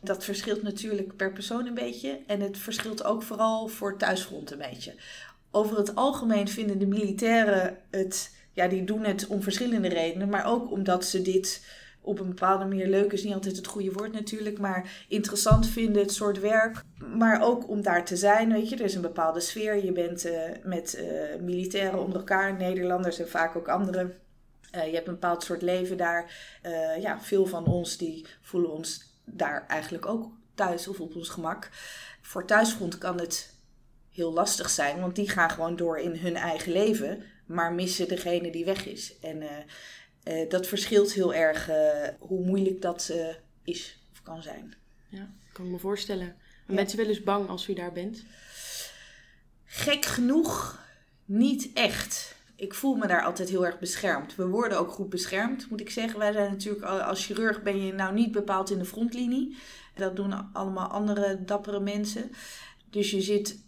Dat 0.00 0.24
verschilt 0.24 0.62
natuurlijk 0.62 1.16
per 1.16 1.32
persoon 1.32 1.66
een 1.66 1.74
beetje. 1.74 2.20
En 2.26 2.40
het 2.40 2.58
verschilt 2.58 3.04
ook 3.04 3.22
vooral 3.22 3.68
voor 3.68 3.98
thuisfront 3.98 4.50
een 4.50 4.58
beetje. 4.58 4.94
Over 5.50 5.76
het 5.76 5.94
algemeen 5.94 6.48
vinden 6.48 6.78
de 6.78 6.86
militairen 6.86 7.78
het, 7.90 8.36
ja, 8.52 8.68
die 8.68 8.84
doen 8.84 9.04
het 9.04 9.26
om 9.26 9.42
verschillende 9.42 9.88
redenen, 9.88 10.28
maar 10.28 10.46
ook 10.46 10.70
omdat 10.70 11.04
ze 11.04 11.22
dit 11.22 11.64
op 12.02 12.20
een 12.20 12.28
bepaalde 12.28 12.64
manier 12.64 12.88
leuk 12.88 13.12
is 13.12 13.24
niet 13.24 13.34
altijd 13.34 13.56
het 13.56 13.66
goede 13.66 13.92
woord 13.92 14.12
natuurlijk, 14.12 14.58
maar 14.58 15.04
interessant 15.08 15.66
vinden, 15.66 16.02
het 16.02 16.12
soort 16.12 16.40
werk. 16.40 16.82
Maar 17.16 17.42
ook 17.42 17.68
om 17.68 17.82
daar 17.82 18.04
te 18.04 18.16
zijn, 18.16 18.52
weet 18.52 18.68
je, 18.68 18.76
er 18.76 18.84
is 18.84 18.94
een 18.94 19.02
bepaalde 19.02 19.40
sfeer. 19.40 19.84
Je 19.84 19.92
bent 19.92 20.26
uh, 20.26 20.40
met 20.62 20.98
uh, 20.98 21.40
militairen 21.40 22.02
onder 22.02 22.18
elkaar, 22.18 22.56
Nederlanders 22.56 23.18
en 23.18 23.28
vaak 23.28 23.56
ook 23.56 23.68
anderen. 23.68 24.14
Uh, 24.74 24.86
je 24.86 24.94
hebt 24.94 25.06
een 25.06 25.12
bepaald 25.14 25.42
soort 25.42 25.62
leven 25.62 25.96
daar. 25.96 26.32
ja, 27.00 27.20
veel 27.20 27.46
van 27.46 27.66
ons 27.66 27.96
die 27.96 28.26
voelen 28.40 28.70
ons 28.70 29.16
daar 29.24 29.64
eigenlijk 29.68 30.06
ook 30.06 30.30
thuis 30.54 30.88
of 30.88 31.00
op 31.00 31.16
ons 31.16 31.28
gemak. 31.28 31.70
Voor 32.20 32.46
thuisfront 32.46 32.98
kan 32.98 33.20
het 33.20 33.54
heel 34.10 34.32
lastig 34.32 34.70
zijn, 34.70 35.00
want 35.00 35.16
die 35.16 35.28
gaan 35.28 35.50
gewoon 35.50 35.76
door 35.76 35.98
in 35.98 36.16
hun 36.16 36.36
eigen 36.36 36.72
leven, 36.72 37.22
maar 37.46 37.72
missen 37.72 38.08
degene 38.08 38.50
die 38.50 38.64
weg 38.64 38.86
is. 38.86 39.18
En 39.20 39.42
uh, 40.24 40.48
dat 40.50 40.66
verschilt 40.66 41.12
heel 41.12 41.34
erg 41.34 41.68
uh, 41.68 42.08
hoe 42.18 42.44
moeilijk 42.44 42.82
dat 42.82 43.08
uh, 43.12 43.26
is 43.64 43.98
of 44.12 44.22
kan 44.22 44.42
zijn. 44.42 44.74
Ja, 45.08 45.30
kan 45.52 45.64
ik 45.64 45.70
me 45.70 45.78
voorstellen. 45.78 46.36
Maar 46.66 46.76
bent 46.76 46.94
u 46.94 46.96
wel 46.96 47.06
eens 47.06 47.22
bang 47.22 47.48
als 47.48 47.68
u 47.68 47.74
daar 47.74 47.92
bent? 47.92 48.24
Gek 49.64 50.04
genoeg 50.04 50.80
niet 51.24 51.70
echt. 51.74 52.36
Ik 52.56 52.74
voel 52.74 52.94
me 52.94 53.06
daar 53.06 53.22
altijd 53.22 53.48
heel 53.48 53.66
erg 53.66 53.78
beschermd. 53.78 54.34
We 54.34 54.46
worden 54.46 54.78
ook 54.78 54.90
goed 54.90 55.08
beschermd, 55.08 55.70
moet 55.70 55.80
ik 55.80 55.90
zeggen. 55.90 56.18
Wij 56.18 56.32
zijn 56.32 56.50
natuurlijk 56.50 56.84
als 56.84 57.24
chirurg 57.24 57.62
ben 57.62 57.84
je 57.84 57.92
nou 57.92 58.14
niet 58.14 58.32
bepaald 58.32 58.70
in 58.70 58.78
de 58.78 58.84
frontlinie. 58.84 59.56
Dat 59.94 60.16
doen 60.16 60.52
allemaal 60.52 60.88
andere 60.88 61.44
dappere 61.44 61.80
mensen. 61.80 62.30
Dus 62.90 63.10
je 63.10 63.20
zit 63.20 63.58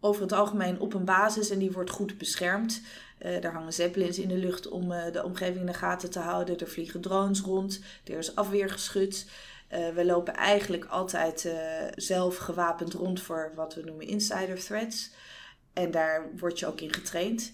over 0.00 0.22
het 0.22 0.32
algemeen 0.32 0.80
op 0.80 0.94
een 0.94 1.04
basis 1.04 1.50
en 1.50 1.58
die 1.58 1.70
wordt 1.70 1.90
goed 1.90 2.18
beschermd. 2.18 2.82
Uh, 3.24 3.40
daar 3.40 3.52
hangen 3.52 3.72
zeppelins 3.72 4.18
in 4.18 4.28
de 4.28 4.36
lucht 4.36 4.68
om 4.68 4.92
uh, 4.92 5.02
de 5.12 5.24
omgeving 5.24 5.60
in 5.60 5.66
de 5.66 5.74
gaten 5.74 6.10
te 6.10 6.18
houden. 6.18 6.58
Er 6.58 6.68
vliegen 6.68 7.00
drones 7.00 7.40
rond. 7.40 7.80
Er 8.04 8.18
is 8.18 8.36
afweergeschut. 8.36 9.26
Uh, 9.72 9.88
we 9.88 10.04
lopen 10.04 10.34
eigenlijk 10.34 10.84
altijd 10.84 11.54
zelf 11.94 12.36
gewapend 12.36 12.92
rond 12.92 13.20
voor 13.20 13.52
wat 13.54 13.74
we 13.74 13.82
noemen 13.84 14.06
insider 14.06 14.64
threats. 14.64 15.10
En 15.72 15.90
daar 15.90 16.30
word 16.36 16.58
je 16.58 16.66
ook 16.66 16.80
in 16.80 16.94
getraind. 16.94 17.52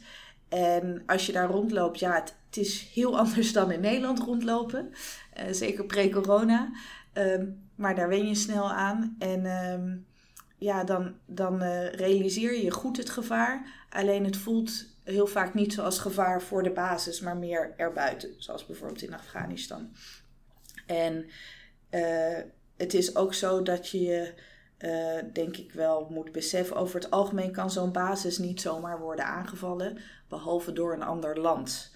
En 0.49 1.03
als 1.07 1.27
je 1.27 1.33
daar 1.33 1.50
rondloopt, 1.50 1.99
ja, 1.99 2.15
het, 2.15 2.35
het 2.47 2.57
is 2.57 2.91
heel 2.95 3.19
anders 3.23 3.53
dan 3.53 3.71
in 3.71 3.81
Nederland 3.81 4.19
rondlopen. 4.19 4.93
zeker 5.50 5.85
pre-corona. 5.85 6.73
Ehm, 7.12 7.47
maar 7.75 7.95
daar 7.95 8.09
wen 8.09 8.29
je 8.29 8.35
snel 8.35 8.71
aan. 8.71 9.17
En 9.19 9.47
ehm, 9.47 9.97
ja, 10.59 10.85
dan, 10.85 11.15
dan 11.27 11.62
realiseer 11.93 12.62
je 12.62 12.71
goed 12.71 12.97
het 12.97 13.11
gevaar. 13.11 13.67
Alleen 13.91 14.25
het 14.25 14.37
voelt 14.37 14.89
heel 15.11 15.26
vaak 15.26 15.55
niet 15.55 15.73
zoals 15.73 15.99
gevaar 15.99 16.43
voor 16.43 16.62
de 16.62 16.73
basis, 16.73 17.21
maar 17.21 17.37
meer 17.37 17.75
erbuiten, 17.76 18.35
zoals 18.38 18.67
bijvoorbeeld 18.67 19.02
in 19.02 19.14
Afghanistan. 19.14 19.93
En 20.87 21.26
uh, 21.90 22.38
het 22.76 22.95
is 22.95 23.17
ook 23.17 23.35
zo 23.35 23.62
dat 23.62 23.88
je, 23.88 24.35
uh, 24.79 25.33
denk 25.33 25.57
ik 25.57 25.73
wel, 25.73 26.07
moet 26.11 26.33
beseffen: 26.33 26.76
over 26.76 27.00
het 27.00 27.11
algemeen 27.11 27.52
kan 27.52 27.71
zo'n 27.71 27.93
basis 27.93 28.38
niet 28.38 28.61
zomaar 28.61 28.99
worden 28.99 29.25
aangevallen, 29.25 29.99
behalve 30.29 30.73
door 30.73 30.93
een 30.93 31.02
ander 31.02 31.40
land. 31.40 31.95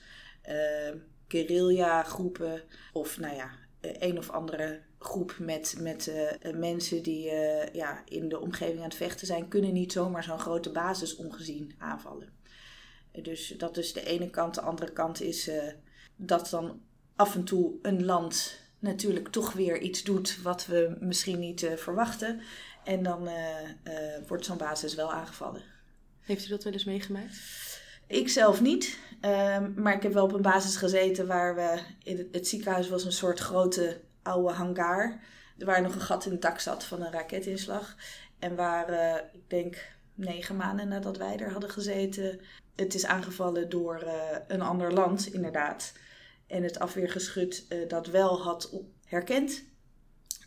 Uh, 0.48 0.94
guerrilla 1.28 2.02
groepen 2.02 2.62
of 2.92 3.18
nou 3.18 3.34
ja, 3.34 3.50
een 3.80 4.18
of 4.18 4.30
andere 4.30 4.80
groep 4.98 5.36
met, 5.38 5.76
met 5.78 6.12
mensen 6.54 7.02
die 7.02 7.30
ja, 7.72 8.02
in 8.04 8.28
de 8.28 8.40
omgeving 8.40 8.78
aan 8.78 8.84
het 8.84 8.94
vechten 8.94 9.26
zijn, 9.26 9.48
kunnen 9.48 9.72
niet 9.72 9.92
zomaar 9.92 10.24
zo'n 10.24 10.38
grote 10.38 10.70
basis 10.70 11.16
ongezien 11.16 11.74
aanvallen. 11.78 12.32
Dus 13.22 13.54
dat 13.58 13.76
is 13.76 13.92
de 13.92 14.04
ene 14.04 14.30
kant. 14.30 14.54
De 14.54 14.60
andere 14.60 14.92
kant 14.92 15.20
is 15.20 15.48
uh, 15.48 15.62
dat 16.16 16.50
dan 16.50 16.80
af 17.16 17.34
en 17.34 17.44
toe 17.44 17.74
een 17.82 18.04
land 18.04 18.58
natuurlijk 18.78 19.28
toch 19.28 19.52
weer 19.52 19.80
iets 19.80 20.02
doet 20.02 20.42
wat 20.42 20.66
we 20.66 20.96
misschien 21.00 21.38
niet 21.38 21.62
uh, 21.62 21.72
verwachten. 21.72 22.40
En 22.84 23.02
dan 23.02 23.28
uh, 23.28 23.34
wordt 24.26 24.44
zo'n 24.44 24.56
basis 24.56 24.94
wel 24.94 25.12
aangevallen. 25.12 25.62
Heeft 26.20 26.46
u 26.46 26.48
dat 26.48 26.64
wel 26.64 26.72
eens 26.72 26.84
meegemaakt? 26.84 27.36
Ik 28.06 28.28
zelf 28.28 28.60
niet. 28.60 28.98
Ehm, 29.20 29.72
maar 29.74 29.94
ik 29.94 30.02
heb 30.02 30.12
wel 30.12 30.24
op 30.24 30.32
een 30.32 30.42
basis 30.42 30.76
gezeten 30.76 31.26
waar 31.26 31.54
we. 31.54 31.80
In 32.02 32.18
het, 32.18 32.28
het, 32.32 32.48
ziekenhuis 32.48 32.88
was 32.88 33.04
een 33.04 33.12
soort 33.12 33.38
grote 33.40 34.00
oude 34.22 34.52
hangar. 34.52 35.20
Waar 35.58 35.82
nog 35.82 35.94
een 35.94 36.00
gat 36.00 36.24
in 36.24 36.32
het 36.32 36.42
dak 36.42 36.60
zat 36.60 36.84
van 36.84 37.02
een 37.02 37.12
raketinslag. 37.12 37.96
En 38.38 38.56
waar, 38.56 39.14
ik 39.32 39.50
denk, 39.50 39.92
negen 40.14 40.56
maanden 40.56 40.88
nadat 40.88 41.16
wij 41.16 41.36
er 41.36 41.52
hadden 41.52 41.70
gezeten, 41.70 42.40
het 42.76 42.94
is 42.94 43.06
aangevallen 43.06 43.70
door 43.70 44.02
uh, 44.04 44.12
een 44.46 44.60
ander 44.60 44.92
land, 44.92 45.26
inderdaad. 45.26 45.92
En 46.46 46.62
het 46.62 46.78
afweergeschut 46.78 47.66
uh, 47.68 47.88
dat 47.88 48.06
wel 48.06 48.42
had 48.42 48.74
herkend. 49.04 49.64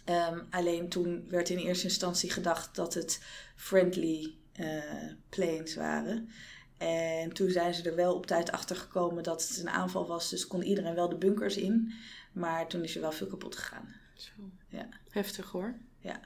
Um, 0.05 0.47
alleen 0.49 0.89
toen 0.89 1.25
werd 1.29 1.49
in 1.49 1.57
eerste 1.57 1.85
instantie 1.85 2.29
gedacht 2.29 2.75
dat 2.75 2.93
het 2.93 3.23
friendly 3.55 4.35
uh, 4.59 4.83
planes 5.29 5.75
waren. 5.75 6.29
En 6.77 7.33
toen 7.33 7.49
zijn 7.49 7.73
ze 7.73 7.89
er 7.89 7.95
wel 7.95 8.15
op 8.15 8.25
tijd 8.25 8.51
achter 8.51 8.75
gekomen 8.75 9.23
dat 9.23 9.47
het 9.47 9.59
een 9.59 9.69
aanval 9.69 10.07
was. 10.07 10.29
Dus 10.29 10.47
kon 10.47 10.63
iedereen 10.63 10.95
wel 10.95 11.09
de 11.09 11.17
bunkers 11.17 11.57
in. 11.57 11.93
Maar 12.31 12.67
toen 12.67 12.83
is 12.83 12.95
er 12.95 13.01
wel 13.01 13.11
veel 13.11 13.27
kapot 13.27 13.55
gegaan. 13.55 13.95
Zo. 14.15 14.31
Ja. 14.67 14.89
Heftig 15.09 15.51
hoor. 15.51 15.77
Ja. 15.99 16.19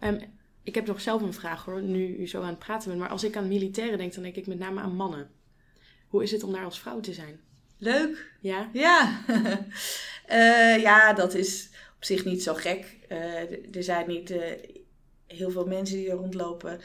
Um, 0.00 0.18
ik 0.64 0.74
heb 0.74 0.86
nog 0.86 1.00
zelf 1.00 1.22
een 1.22 1.32
vraag 1.32 1.64
hoor, 1.64 1.82
nu 1.82 2.16
u 2.16 2.28
zo 2.28 2.42
aan 2.42 2.48
het 2.48 2.58
praten 2.58 2.88
bent. 2.88 3.00
Maar 3.00 3.10
als 3.10 3.24
ik 3.24 3.36
aan 3.36 3.48
militairen 3.48 3.98
denk, 3.98 4.14
dan 4.14 4.22
denk 4.22 4.36
ik 4.36 4.46
met 4.46 4.58
name 4.58 4.80
aan 4.80 4.96
mannen. 4.96 5.30
Hoe 6.08 6.22
is 6.22 6.30
het 6.30 6.42
om 6.42 6.52
daar 6.52 6.64
als 6.64 6.80
vrouw 6.80 7.00
te 7.00 7.12
zijn? 7.12 7.40
Leuk. 7.78 8.30
Ja? 8.40 8.70
Ja. 8.72 9.20
uh, 10.28 10.82
ja, 10.88 11.12
dat 11.12 11.34
is 11.34 11.68
op 11.96 12.04
zich 12.04 12.24
niet 12.24 12.42
zo 12.42 12.54
gek. 12.54 12.96
Uh, 13.08 13.76
er 13.76 13.82
zijn 13.82 14.08
niet 14.08 14.30
uh, 14.30 14.42
heel 15.26 15.50
veel 15.50 15.66
mensen 15.66 15.96
die 15.96 16.10
er 16.10 16.16
rondlopen 16.16 16.80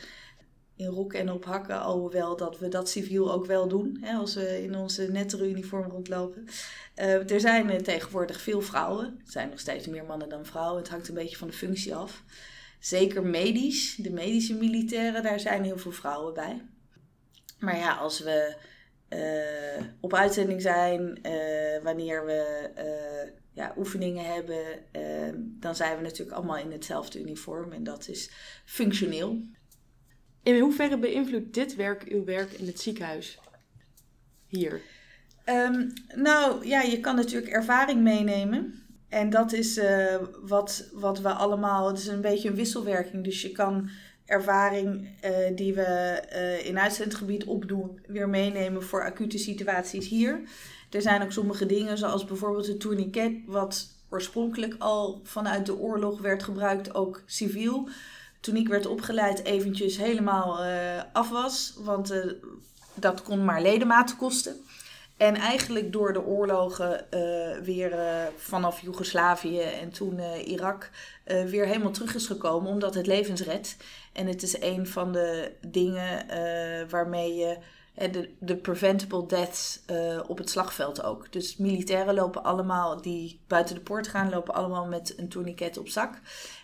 in 0.75 0.87
rok 0.87 1.13
en 1.13 1.31
op 1.31 1.45
hakken. 1.45 1.81
Alhoewel 1.81 2.37
dat 2.37 2.59
we 2.59 2.67
dat 2.67 2.89
civiel 2.89 3.31
ook 3.33 3.45
wel 3.45 3.67
doen. 3.67 3.97
Hè, 4.01 4.13
als 4.13 4.35
we 4.35 4.63
in 4.63 4.75
onze 4.75 5.11
nettere 5.11 5.49
uniform 5.49 5.91
rondlopen. 5.91 6.47
er 6.95 7.39
zijn 7.39 7.83
tegenwoordig 7.83 8.41
veel 8.41 8.61
vrouwen. 8.61 9.05
Er 9.05 9.31
zijn 9.31 9.49
nog 9.49 9.59
steeds 9.59 9.87
meer 9.87 10.03
mannen 10.03 10.29
dan 10.29 10.45
vrouwen. 10.45 10.81
Het 10.81 10.89
hangt 10.89 11.07
een 11.07 11.13
beetje 11.13 11.37
van 11.37 11.47
de 11.47 11.53
functie 11.53 11.95
af. 11.95 12.23
Zeker 12.79 13.25
medisch, 13.25 13.95
de 13.95 14.11
medische 14.11 14.55
militairen, 14.55 15.23
daar 15.23 15.39
zijn 15.39 15.63
heel 15.63 15.77
veel 15.77 15.91
vrouwen 15.91 16.33
bij. 16.33 16.61
Maar 17.59 17.77
ja, 17.77 17.95
als 17.95 18.19
we 18.19 18.55
uh, 19.09 19.85
op 19.99 20.13
uitzending 20.13 20.61
zijn, 20.61 21.19
uh, 21.25 21.83
wanneer 21.83 22.25
we 22.25 22.69
uh, 22.77 23.31
ja, 23.51 23.73
oefeningen 23.77 24.25
hebben, 24.25 24.63
dan 25.59 25.75
zijn 25.75 25.97
we 25.97 26.03
natuurlijk 26.03 26.37
allemaal 26.37 26.57
in 26.57 26.71
hetzelfde 26.71 27.19
uniform 27.19 27.71
en 27.71 27.83
dat 27.83 28.07
is 28.07 28.31
functioneel. 28.65 29.41
In 30.43 30.59
hoeverre 30.59 30.97
beïnvloedt 30.97 31.53
dit 31.53 31.75
werk 31.75 32.03
uw 32.03 32.23
werk 32.23 32.51
in 32.51 32.67
het 32.67 32.79
ziekenhuis? 32.79 33.39
Hier. 34.47 34.81
Um, 35.45 35.93
nou 36.15 36.67
ja, 36.67 36.81
je 36.81 36.99
kan 36.99 37.15
natuurlijk 37.15 37.51
ervaring 37.51 38.01
meenemen. 38.01 38.78
En 39.09 39.29
dat 39.29 39.53
is 39.53 39.77
uh, 39.77 40.15
wat, 40.41 40.89
wat 40.93 41.19
we 41.19 41.29
allemaal. 41.29 41.87
Het 41.87 41.97
is 41.97 42.07
een 42.07 42.21
beetje 42.21 42.49
een 42.49 42.55
wisselwerking. 42.55 43.23
Dus 43.23 43.41
je 43.41 43.51
kan 43.51 43.89
ervaring 44.25 45.09
uh, 45.25 45.31
die 45.55 45.73
we 45.73 46.21
uh, 46.33 46.65
in 46.65 46.79
uitzendgebied 46.79 47.43
opdoen, 47.43 47.99
weer 48.07 48.29
meenemen 48.29 48.83
voor 48.83 49.03
acute 49.03 49.37
situaties 49.37 50.07
hier. 50.07 50.41
Er 50.89 51.01
zijn 51.01 51.21
ook 51.21 51.31
sommige 51.31 51.65
dingen, 51.65 51.97
zoals 51.97 52.25
bijvoorbeeld 52.25 52.67
het 52.67 52.79
tourniquet, 52.79 53.33
wat 53.45 53.87
oorspronkelijk 54.09 54.75
al 54.79 55.21
vanuit 55.23 55.65
de 55.65 55.77
oorlog 55.77 56.21
werd 56.21 56.43
gebruikt, 56.43 56.93
ook 56.93 57.23
civiel. 57.25 57.89
Toen 58.39 58.55
ik 58.55 58.67
werd 58.67 58.85
opgeleid, 58.85 59.43
eventjes 59.43 59.97
helemaal 59.97 60.63
af 61.13 61.29
was, 61.29 61.73
want 61.77 62.13
dat 62.93 63.23
kon 63.23 63.45
maar 63.45 63.61
ledematen 63.61 64.17
kosten. 64.17 64.55
En 65.19 65.35
eigenlijk 65.35 65.91
door 65.91 66.13
de 66.13 66.25
oorlogen 66.25 67.05
uh, 67.13 67.57
weer 67.57 67.91
uh, 67.91 68.23
vanaf 68.35 68.81
Joegoslavië 68.81 69.59
en 69.59 69.89
toen 69.89 70.17
uh, 70.17 70.47
Irak 70.47 70.89
weer 71.23 71.65
helemaal 71.65 71.91
terug 71.91 72.15
is 72.15 72.27
gekomen, 72.27 72.71
omdat 72.71 72.93
het 72.93 73.07
levens 73.07 73.41
redt. 73.41 73.77
En 74.13 74.27
het 74.27 74.43
is 74.43 74.61
een 74.61 74.87
van 74.87 75.11
de 75.11 75.51
dingen 75.67 76.25
waarmee 76.89 77.35
je 77.35 77.57
de, 77.93 78.29
de 78.39 78.55
preventable 78.55 79.25
deaths 79.25 79.81
op 80.27 80.37
het 80.37 80.49
slagveld 80.49 81.03
ook. 81.03 81.31
Dus 81.31 81.57
militairen 81.57 82.13
lopen 82.13 82.43
allemaal, 82.43 83.01
die 83.01 83.39
buiten 83.47 83.75
de 83.75 83.81
poort 83.81 84.07
gaan, 84.07 84.29
lopen 84.29 84.53
allemaal 84.53 84.85
met 84.85 85.13
een 85.17 85.29
tourniquet 85.29 85.77
op 85.77 85.87
zak. 85.87 86.19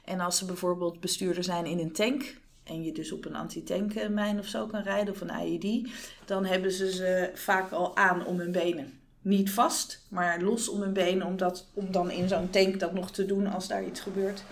En 0.05 0.19
als 0.19 0.38
ze 0.38 0.45
bijvoorbeeld 0.45 1.00
bestuurder 1.00 1.43
zijn 1.43 1.65
in 1.65 1.79
een 1.79 1.93
tank, 1.93 2.35
en 2.65 2.84
je 2.84 2.91
dus 2.91 3.12
op 3.12 3.25
een 3.25 3.36
antitankmijn 3.36 4.39
of 4.39 4.48
zo 4.48 4.65
kan 4.65 4.81
rijden 4.81 5.13
of 5.13 5.22
een 5.22 5.48
IED, 5.48 5.89
dan 6.25 6.45
hebben 6.45 6.72
ze 6.72 6.91
ze 6.91 7.31
vaak 7.34 7.72
al 7.72 7.98
aan 7.98 8.25
om 8.25 8.39
hun 8.39 8.51
benen. 8.51 9.00
niet 9.22 9.51
vast, 9.51 10.05
maar 10.10 10.41
los 10.41 10.69
om 10.69 10.81
hun 10.81 10.93
been, 10.93 11.25
om, 11.25 11.38
dat, 11.38 11.67
om 11.74 11.91
dan 11.91 12.12
in 12.12 12.27
zo'n 12.27 12.50
tank 12.50 12.79
dat 12.79 12.93
nog 12.93 13.12
te 13.12 13.25
doen 13.25 13.48
als 13.48 13.67
daar 13.67 13.86
iets 13.86 14.00
gebeurt. 14.00 14.43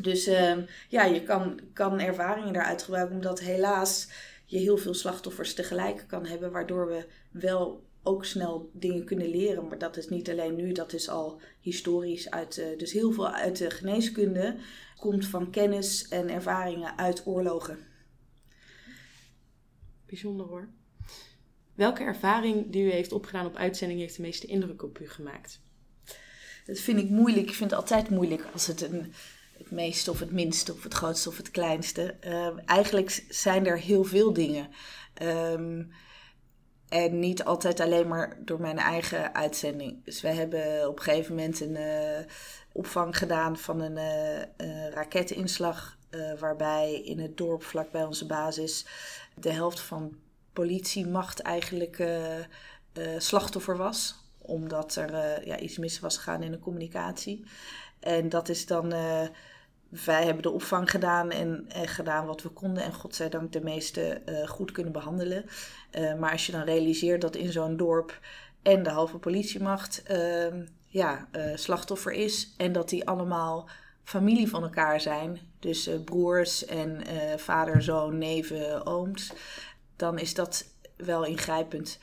Dus 0.00 0.26
ehm, 0.26 0.60
ja, 0.88 1.04
je 1.04 1.22
kan, 1.22 1.60
kan 1.72 2.00
ervaringen 2.00 2.52
daaruit 2.52 2.82
gebruiken, 2.82 3.14
omdat 3.14 3.40
helaas 3.40 4.08
je 4.44 4.58
heel 4.58 4.76
veel 4.76 4.94
slachtoffers 4.94 5.54
tegelijk 5.54 6.04
kan 6.06 6.26
hebben, 6.26 6.52
waardoor 6.52 6.86
we 6.86 7.06
wel 7.30 7.84
ook 8.04 8.24
snel 8.24 8.70
dingen 8.72 9.04
kunnen 9.04 9.28
leren. 9.28 9.68
Maar 9.68 9.78
dat 9.78 9.96
is 9.96 10.08
niet 10.08 10.30
alleen 10.30 10.54
nu, 10.54 10.72
dat 10.72 10.92
is 10.92 11.08
al 11.08 11.40
historisch 11.60 12.30
uit. 12.30 12.58
Uh, 12.58 12.78
dus 12.78 12.92
heel 12.92 13.12
veel 13.12 13.28
uit 13.30 13.58
de 13.58 13.70
geneeskunde 13.70 14.56
komt 14.96 15.26
van 15.26 15.50
kennis 15.50 16.08
en 16.08 16.28
ervaringen 16.28 16.98
uit 16.98 17.26
oorlogen. 17.26 17.78
Bijzonder 20.06 20.46
hoor. 20.46 20.68
Welke 21.74 22.02
ervaring 22.02 22.70
die 22.70 22.84
u 22.84 22.90
heeft 22.90 23.12
opgedaan 23.12 23.46
op 23.46 23.56
uitzending 23.56 24.00
heeft 24.00 24.16
de 24.16 24.22
meeste 24.22 24.46
indruk 24.46 24.82
op 24.82 25.00
u 25.00 25.08
gemaakt? 25.08 25.60
Dat 26.66 26.78
vind 26.78 26.98
ik 26.98 27.10
moeilijk. 27.10 27.46
Ik 27.46 27.54
vind 27.54 27.70
het 27.70 27.80
altijd 27.80 28.10
moeilijk 28.10 28.46
als 28.52 28.66
het 28.66 28.82
een, 28.82 29.12
het 29.58 29.70
meeste 29.70 30.10
of 30.10 30.20
het 30.20 30.32
minste 30.32 30.72
of 30.72 30.82
het 30.82 30.94
grootste 30.94 31.28
of 31.28 31.36
het 31.36 31.50
kleinste. 31.50 32.16
Uh, 32.24 32.48
eigenlijk 32.66 33.24
zijn 33.28 33.66
er 33.66 33.78
heel 33.78 34.04
veel 34.04 34.32
dingen. 34.32 34.68
Um, 35.22 35.92
en 36.94 37.18
niet 37.18 37.44
altijd 37.44 37.80
alleen 37.80 38.08
maar 38.08 38.36
door 38.38 38.60
mijn 38.60 38.78
eigen 38.78 39.34
uitzending. 39.34 40.04
Dus 40.04 40.20
we 40.20 40.28
hebben 40.28 40.88
op 40.88 40.96
een 40.96 41.02
gegeven 41.02 41.34
moment 41.34 41.60
een 41.60 41.76
uh, 41.76 42.26
opvang 42.72 43.18
gedaan 43.18 43.56
van 43.56 43.80
een 43.80 43.98
uh, 44.56 44.88
raketinslag. 44.88 45.96
waarbij 46.38 47.00
in 47.04 47.18
het 47.18 47.36
dorp 47.36 47.62
vlakbij 47.62 48.04
onze 48.04 48.26
basis 48.26 48.86
de 49.34 49.52
helft 49.52 49.80
van 49.80 50.16
politiemacht 50.52 51.40
eigenlijk 51.40 52.06
slachtoffer 53.18 53.76
was. 53.76 54.14
Omdat 54.38 54.96
er 54.96 55.46
ja, 55.46 55.58
iets 55.58 55.78
mis 55.78 56.00
was 56.00 56.16
gegaan 56.16 56.42
in 56.42 56.50
de 56.50 56.58
communicatie. 56.58 57.44
En 58.00 58.28
dat 58.28 58.48
is 58.48 58.66
dan 58.66 58.92
wij 60.04 60.24
hebben 60.24 60.42
de 60.42 60.50
opvang 60.50 60.90
gedaan 60.90 61.30
en, 61.30 61.64
en, 61.68 61.88
gedaan 61.88 62.26
wat 62.26 62.42
we 62.42 62.48
konden. 62.48 62.82
En 62.82 62.92
godzijdank 62.92 63.52
de 63.52 63.60
meeste 63.60 64.22
uh, 64.26 64.48
goed 64.48 64.72
kunnen 64.72 64.92
behandelen. 64.92 65.44
Uh, 65.98 66.14
maar 66.14 66.32
als 66.32 66.46
je 66.46 66.52
dan 66.52 66.64
realiseert 66.64 67.20
dat 67.20 67.36
in 67.36 67.52
zo'n 67.52 67.76
dorp 67.76 68.20
en 68.62 68.82
de 68.82 68.90
halve 68.90 69.18
politiemacht 69.18 70.02
uh, 70.10 70.46
ja, 70.86 71.28
eh, 71.32 71.50
slachtoffer 71.54 72.12
is. 72.12 72.54
En 72.56 72.72
dat 72.72 72.88
die 72.88 73.08
allemaal 73.08 73.68
familie 74.04 74.48
van 74.48 74.62
elkaar 74.62 75.00
zijn. 75.00 75.38
Dus 75.58 75.90
broers 76.04 76.64
en 76.64 77.02
vader, 77.36 77.82
zoon, 77.82 78.18
neven, 78.18 78.86
ooms. 78.86 79.32
Dan 79.96 80.18
is 80.18 80.34
dat 80.34 80.64
wel 80.96 81.24
ingrijpend. 81.24 81.98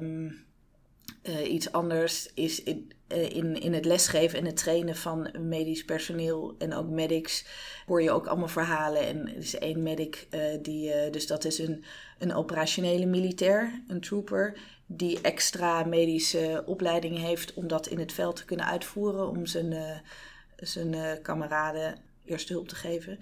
Um, 0.00 0.46
iets 1.44 1.72
anders 1.72 2.30
is 2.34 2.62
eh, 2.62 2.76
in, 3.08 3.60
in 3.60 3.72
het 3.72 3.84
lesgeven 3.84 4.38
en 4.38 4.44
het 4.44 4.56
trainen 4.56 4.96
van 4.96 5.30
medisch 5.38 5.84
personeel 5.84 6.54
en 6.58 6.74
ook 6.74 6.88
medics 6.88 7.46
hoor 7.86 8.02
je 8.02 8.10
ook 8.10 8.26
allemaal 8.26 8.48
verhalen. 8.48 9.06
En 9.06 9.28
er 9.28 9.36
is 9.36 9.58
één 9.58 9.82
medic, 9.82 10.26
uh, 10.30 10.40
die, 10.62 10.88
uh, 10.88 11.12
dus 11.12 11.26
dat 11.26 11.44
is 11.44 11.58
een, 11.58 11.84
een 12.18 12.34
operationele 12.34 13.06
militair, 13.06 13.82
een 13.88 14.00
trooper, 14.00 14.58
die 14.86 15.20
extra 15.20 15.84
medische 15.84 16.62
opleiding 16.66 17.18
heeft 17.18 17.54
om 17.54 17.66
dat 17.66 17.86
in 17.86 17.98
het 17.98 18.12
veld 18.12 18.36
te 18.36 18.44
kunnen 18.44 18.66
uitvoeren, 18.66 19.28
om 19.28 19.46
zijn, 19.46 20.02
zijn 20.56 21.22
kameraden 21.22 21.98
eerste 22.24 22.52
hulp 22.52 22.68
te 22.68 22.74
geven. 22.74 23.18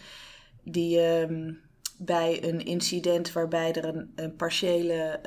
Die 0.63 1.01
ehm, 1.01 1.53
bij 1.99 2.45
een 2.45 2.65
incident 2.65 3.33
waarbij 3.33 3.73
er 3.73 3.85
een, 3.85 4.13
een 4.15 4.37
partiële 4.37 5.21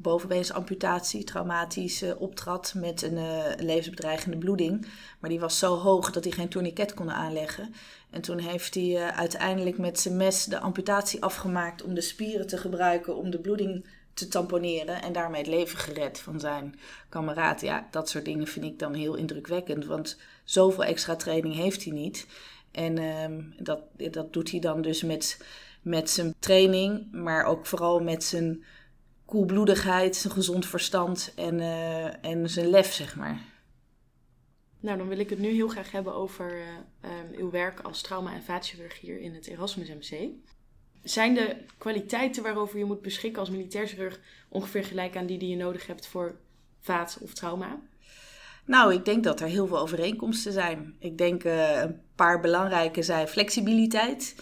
bovenbeensamputatie, 0.00 1.24
traumatisch 1.24 2.02
uh, 2.02 2.20
optrad 2.20 2.72
met 2.76 3.02
een 3.02 3.16
uh, 3.16 3.44
levensbedreigende 3.56 4.38
bloeding. 4.38 4.86
Maar 5.18 5.30
die 5.30 5.40
was 5.40 5.58
zo 5.58 5.76
hoog 5.76 6.10
dat 6.10 6.24
hij 6.24 6.32
geen 6.32 6.48
tourniquet 6.48 6.94
kon 6.94 7.10
aanleggen. 7.10 7.74
En 8.10 8.20
toen 8.20 8.38
heeft 8.38 8.74
hij 8.74 8.84
uh, 8.84 9.08
uiteindelijk 9.08 9.78
met 9.78 10.00
zijn 10.00 10.16
mes 10.16 10.44
de 10.44 10.58
amputatie 10.58 11.22
afgemaakt 11.22 11.82
om 11.82 11.94
de 11.94 12.00
spieren 12.00 12.46
te 12.46 12.56
gebruiken 12.56 13.16
om 13.16 13.30
de 13.30 13.38
bloeding 13.38 13.86
te 14.14 14.28
tamponeren. 14.28 15.02
En 15.02 15.12
daarmee 15.12 15.40
het 15.40 15.50
leven 15.50 15.78
gered 15.78 16.20
van 16.20 16.40
zijn 16.40 16.74
kameraad. 17.08 17.60
Ja, 17.60 17.88
dat 17.90 18.08
soort 18.08 18.24
dingen 18.24 18.46
vind 18.46 18.64
ik 18.64 18.78
dan 18.78 18.94
heel 18.94 19.14
indrukwekkend. 19.14 19.84
Want 19.84 20.18
zoveel 20.44 20.84
extra 20.84 21.16
training 21.16 21.54
heeft 21.54 21.84
hij 21.84 21.92
niet. 21.92 22.26
En 22.70 22.98
ehm, 22.98 23.42
dat, 23.64 23.80
dat 24.12 24.32
doet 24.32 24.50
hij 24.50 24.60
dan 24.60 24.82
dus 24.82 25.02
met, 25.02 25.44
met 25.82 26.10
zijn 26.10 26.34
training, 26.38 27.12
maar 27.12 27.44
ook 27.44 27.66
vooral 27.66 28.00
met 28.00 28.24
zijn 28.24 28.64
koelbloedigheid, 29.28 30.16
zijn 30.16 30.32
gezond 30.32 30.66
verstand 30.66 31.32
en, 31.36 31.58
uh, 31.58 32.24
en 32.24 32.50
zijn 32.50 32.66
lef, 32.66 32.92
zeg 32.92 33.16
maar. 33.16 33.40
Nou, 34.80 34.98
dan 34.98 35.08
wil 35.08 35.18
ik 35.18 35.30
het 35.30 35.38
nu 35.38 35.48
heel 35.48 35.68
graag 35.68 35.90
hebben 35.90 36.14
over 36.14 36.58
uh, 36.58 36.66
um, 37.02 37.38
uw 37.38 37.50
werk 37.50 37.80
als 37.80 38.00
trauma- 38.00 38.34
en 38.34 38.42
vaatchirurg 38.42 39.00
hier 39.00 39.20
in 39.20 39.34
het 39.34 39.46
Erasmus 39.46 39.88
MC. 39.88 40.28
Zijn 41.02 41.34
de 41.34 41.56
kwaliteiten 41.78 42.42
waarover 42.42 42.78
je 42.78 42.84
moet 42.84 43.02
beschikken 43.02 43.40
als 43.40 43.50
militair 43.50 43.86
chirurg 43.86 44.20
ongeveer 44.48 44.84
gelijk 44.84 45.16
aan 45.16 45.26
die 45.26 45.38
die 45.38 45.48
je 45.48 45.56
nodig 45.56 45.86
hebt 45.86 46.06
voor 46.06 46.36
vaat 46.80 47.18
of 47.22 47.34
trauma? 47.34 47.80
Nou, 48.64 48.94
ik 48.94 49.04
denk 49.04 49.24
dat 49.24 49.40
er 49.40 49.46
heel 49.46 49.66
veel 49.66 49.78
overeenkomsten 49.78 50.52
zijn. 50.52 50.96
Ik 50.98 51.18
denk 51.18 51.44
uh, 51.44 51.80
een 51.80 52.00
paar 52.14 52.40
belangrijke 52.40 53.02
zijn 53.02 53.28
flexibiliteit. 53.28 54.34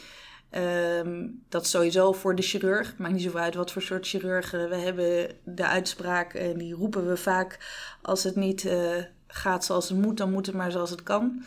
Um, 0.50 1.44
dat 1.48 1.66
sowieso 1.66 2.12
voor 2.12 2.34
de 2.34 2.42
chirurg. 2.42 2.96
Maakt 2.98 3.12
niet 3.12 3.22
zoveel 3.22 3.40
uit 3.40 3.54
wat 3.54 3.72
voor 3.72 3.82
soort 3.82 4.06
chirurg. 4.06 4.50
we 4.50 4.76
hebben 4.76 5.36
de 5.44 5.66
uitspraak 5.66 6.34
en 6.34 6.58
die 6.58 6.74
roepen 6.74 7.08
we 7.08 7.16
vaak. 7.16 7.58
Als 8.02 8.24
het 8.24 8.36
niet 8.36 8.64
uh, 8.64 8.96
gaat 9.26 9.64
zoals 9.64 9.88
het 9.88 9.98
moet, 9.98 10.16
dan 10.16 10.32
moet 10.32 10.46
het 10.46 10.54
maar 10.54 10.72
zoals 10.72 10.90
het 10.90 11.02
kan. 11.02 11.44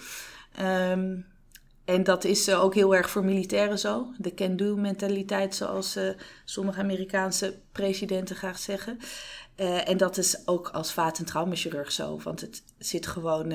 Um, 0.61 1.25
en 1.85 2.03
dat 2.03 2.23
is 2.23 2.47
uh, 2.47 2.63
ook 2.63 2.75
heel 2.75 2.95
erg 2.95 3.09
voor 3.09 3.25
militairen 3.25 3.79
zo. 3.79 4.07
De 4.17 4.33
can-do 4.33 4.75
mentaliteit, 4.75 5.55
zoals 5.55 5.99
sommige 6.45 6.79
Amerikaanse 6.79 7.59
presidenten 7.71 8.35
graag 8.35 8.59
zeggen. 8.59 8.99
en 9.85 9.97
dat 9.97 10.17
is 10.17 10.47
ook 10.47 10.69
als 10.69 10.93
vaat- 10.93 11.19
en 11.19 11.25
traumachirurg 11.25 11.91
zo. 11.91 12.19
Want 12.23 12.41
het 12.41 12.63
zit 12.77 13.07
gewoon 13.07 13.53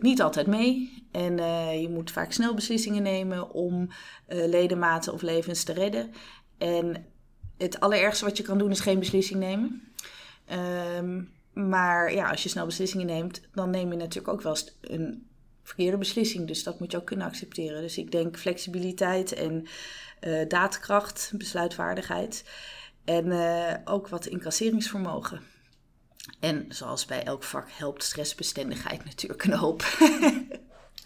niet 0.00 0.22
altijd 0.22 0.46
mee. 0.46 1.04
En 1.12 1.38
uh, 1.38 1.80
je 1.80 1.88
moet 1.88 2.10
vaak 2.10 2.32
snel 2.32 2.54
beslissingen 2.54 3.02
nemen 3.02 3.50
om 3.50 3.88
uh, 4.28 4.46
ledematen 4.46 5.12
of 5.12 5.22
levens 5.22 5.64
te 5.64 5.72
redden. 5.72 6.10
En 6.58 7.06
het 7.58 7.80
allerergste 7.80 8.24
wat 8.24 8.36
je 8.36 8.42
kan 8.42 8.58
doen 8.58 8.70
is 8.70 8.80
geen 8.80 8.98
beslissing 8.98 9.40
nemen. 9.40 9.82
Um, 10.98 11.32
maar 11.52 12.12
ja, 12.12 12.30
als 12.30 12.42
je 12.42 12.48
snel 12.48 12.66
beslissingen 12.66 13.06
neemt, 13.06 13.40
dan 13.54 13.70
neem 13.70 13.90
je 13.90 13.96
natuurlijk 13.96 14.34
ook 14.34 14.42
wel 14.42 14.56
een 14.80 15.28
verkeerde 15.62 15.96
beslissing. 15.96 16.46
Dus 16.46 16.62
dat 16.62 16.80
moet 16.80 16.90
je 16.90 16.98
ook 16.98 17.06
kunnen 17.06 17.26
accepteren. 17.26 17.82
Dus 17.82 17.98
ik 17.98 18.10
denk 18.10 18.38
flexibiliteit 18.38 19.32
en 19.32 19.66
daadkracht, 20.48 21.32
besluitvaardigheid. 21.36 22.44
En 23.04 23.32
ook 23.84 24.08
wat 24.08 24.26
incasseringsvermogen. 24.26 25.40
En 26.40 26.66
zoals 26.68 27.04
bij 27.04 27.24
elk 27.24 27.42
vak 27.42 27.66
helpt 27.70 28.02
stressbestendigheid 28.02 29.04
natuurlijk 29.10 29.44
een 29.44 29.52
hoop. 29.52 29.84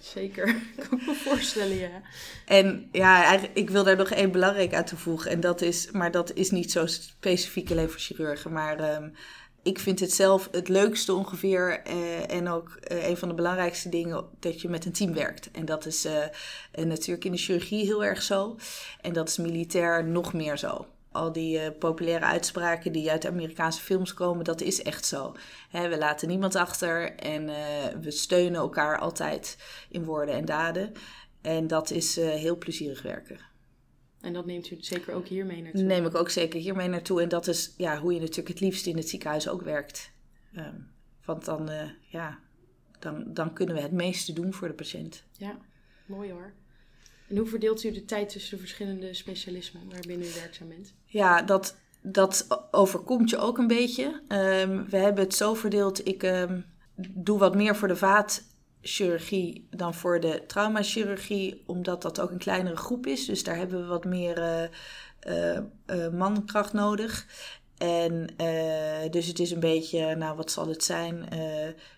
Zeker, 0.00 0.44
kan 0.88 0.98
ik 0.98 1.06
me 1.06 1.14
voorstellen, 1.14 1.76
ja. 1.76 2.02
En 2.46 2.88
ja, 2.92 3.40
ik 3.54 3.70
wil 3.70 3.84
daar 3.84 3.96
nog 3.96 4.10
één 4.10 4.32
belangrijk 4.32 4.74
aan 4.74 4.84
toevoegen. 4.84 5.30
En 5.30 5.40
dat 5.40 5.60
is, 5.60 5.90
maar 5.90 6.10
dat 6.10 6.32
is 6.34 6.50
niet 6.50 6.72
zo 6.72 6.86
specifiek 6.86 7.70
alleen 7.70 7.90
voor 7.90 8.00
chirurgen. 8.00 8.52
Maar 8.52 8.94
um, 8.94 9.14
ik 9.62 9.78
vind 9.78 10.00
het 10.00 10.12
zelf 10.12 10.48
het 10.50 10.68
leukste 10.68 11.14
ongeveer. 11.14 11.82
Uh, 11.86 12.30
en 12.30 12.48
ook 12.48 12.78
uh, 12.92 13.08
een 13.08 13.16
van 13.16 13.28
de 13.28 13.34
belangrijkste 13.34 13.88
dingen 13.88 14.24
dat 14.38 14.60
je 14.60 14.68
met 14.68 14.84
een 14.84 14.92
team 14.92 15.14
werkt. 15.14 15.50
En 15.50 15.64
dat 15.64 15.86
is 15.86 16.06
uh, 16.06 16.12
natuurlijk 16.84 17.24
in 17.24 17.32
de 17.32 17.38
chirurgie 17.38 17.84
heel 17.84 18.04
erg 18.04 18.22
zo. 18.22 18.56
En 19.00 19.12
dat 19.12 19.28
is 19.28 19.36
militair 19.36 20.04
nog 20.04 20.32
meer 20.32 20.58
zo 20.58 20.86
al 21.12 21.32
die 21.32 21.58
uh, 21.58 21.68
populaire 21.78 22.24
uitspraken 22.24 22.92
die 22.92 23.10
uit 23.10 23.26
Amerikaanse 23.26 23.80
films 23.80 24.14
komen, 24.14 24.44
dat 24.44 24.60
is 24.60 24.82
echt 24.82 25.04
zo. 25.04 25.36
We 25.70 25.98
laten 25.98 26.28
niemand 26.28 26.54
achter 26.54 27.14
en 27.14 27.48
uh, 27.48 27.56
we 28.00 28.10
steunen 28.10 28.60
elkaar 28.60 28.98
altijd 28.98 29.58
in 29.88 30.04
woorden 30.04 30.34
en 30.34 30.44
daden. 30.44 30.92
En 31.40 31.66
dat 31.66 31.90
is 31.90 32.18
uh, 32.18 32.28
heel 32.28 32.56
plezierig 32.58 33.02
werken. 33.02 33.40
En 34.20 34.32
dat 34.32 34.46
neemt 34.46 34.70
u 34.70 34.76
zeker 34.80 35.14
ook 35.14 35.26
hiermee 35.26 35.62
naartoe? 35.62 35.82
Neem 35.82 36.06
ik 36.06 36.14
ook 36.14 36.30
zeker 36.30 36.60
hiermee 36.60 36.88
naartoe. 36.88 37.22
En 37.22 37.28
dat 37.28 37.46
is 37.46 37.74
ja, 37.76 37.98
hoe 37.98 38.14
je 38.14 38.20
natuurlijk 38.20 38.48
het 38.48 38.60
liefst 38.60 38.86
in 38.86 38.96
het 38.96 39.08
ziekenhuis 39.08 39.48
ook 39.48 39.62
werkt. 39.62 40.12
Um, 40.56 40.90
want 41.24 41.44
dan, 41.44 41.70
ja, 42.00 42.38
dan, 42.98 43.24
dan 43.34 43.52
kunnen 43.52 43.74
we 43.74 43.80
het 43.80 43.92
meeste 43.92 44.32
doen 44.32 44.52
voor 44.52 44.68
de 44.68 44.74
patiënt. 44.74 45.24
Ja, 45.36 45.58
mooi 46.06 46.30
hoor. 46.30 46.52
En 47.28 47.36
hoe 47.36 47.46
verdeelt 47.46 47.84
u 47.84 47.92
de 47.92 48.04
tijd 48.04 48.28
tussen 48.28 48.56
de 48.56 48.62
verschillende 48.62 49.14
specialismen 49.14 49.90
waarbinnen 49.90 50.26
u 50.26 50.32
werkzaam 50.34 50.68
bent? 50.68 50.94
Ja, 51.12 51.42
dat, 51.42 51.76
dat 52.02 52.46
overkomt 52.70 53.30
je 53.30 53.38
ook 53.38 53.58
een 53.58 53.66
beetje. 53.66 54.04
Um, 54.28 54.88
we 54.88 54.96
hebben 54.96 55.24
het 55.24 55.34
zo 55.34 55.54
verdeeld. 55.54 56.06
Ik 56.06 56.22
um, 56.22 56.64
doe 56.94 57.38
wat 57.38 57.54
meer 57.54 57.76
voor 57.76 57.88
de 57.88 57.96
vaatchirurgie 57.96 59.68
dan 59.70 59.94
voor 59.94 60.20
de 60.20 60.44
traumachirurgie, 60.46 61.62
omdat 61.66 62.02
dat 62.02 62.20
ook 62.20 62.30
een 62.30 62.38
kleinere 62.38 62.76
groep 62.76 63.06
is. 63.06 63.26
Dus 63.26 63.44
daar 63.44 63.56
hebben 63.56 63.80
we 63.80 63.86
wat 63.86 64.04
meer 64.04 64.38
uh, 64.38 64.62
uh, 65.26 65.58
uh, 65.86 66.08
mankracht 66.08 66.72
nodig. 66.72 67.26
En 67.78 68.26
dus 69.10 69.26
het 69.26 69.38
is 69.38 69.50
een 69.50 69.60
beetje, 69.60 70.14
nou 70.14 70.36
wat 70.36 70.50
zal 70.50 70.68
het 70.68 70.84
zijn, 70.84 71.28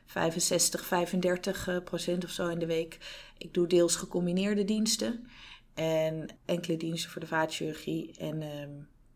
65, 0.06 0.84
35 0.84 1.80
procent 1.84 2.24
of 2.24 2.30
zo 2.30 2.48
in 2.48 2.58
de 2.58 2.66
week. 2.66 2.98
Ik 3.38 3.54
doe 3.54 3.66
deels 3.66 3.96
gecombineerde 3.96 4.64
diensten 4.64 5.26
en 5.74 6.26
enkele 6.44 6.76
diensten 6.76 7.10
voor 7.10 7.20
de 7.20 7.26
vaatchirurgie. 7.26 8.14
En 8.18 8.42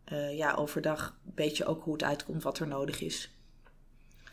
ehm, 0.07 0.35
ja, 0.35 0.53
overdag 0.53 1.17
een 1.25 1.31
beetje 1.35 1.65
ook 1.65 1.83
hoe 1.83 1.93
het 1.93 2.03
uitkomt, 2.03 2.43
wat 2.43 2.59
er 2.59 2.67
nodig 2.67 3.01
is. 3.01 3.31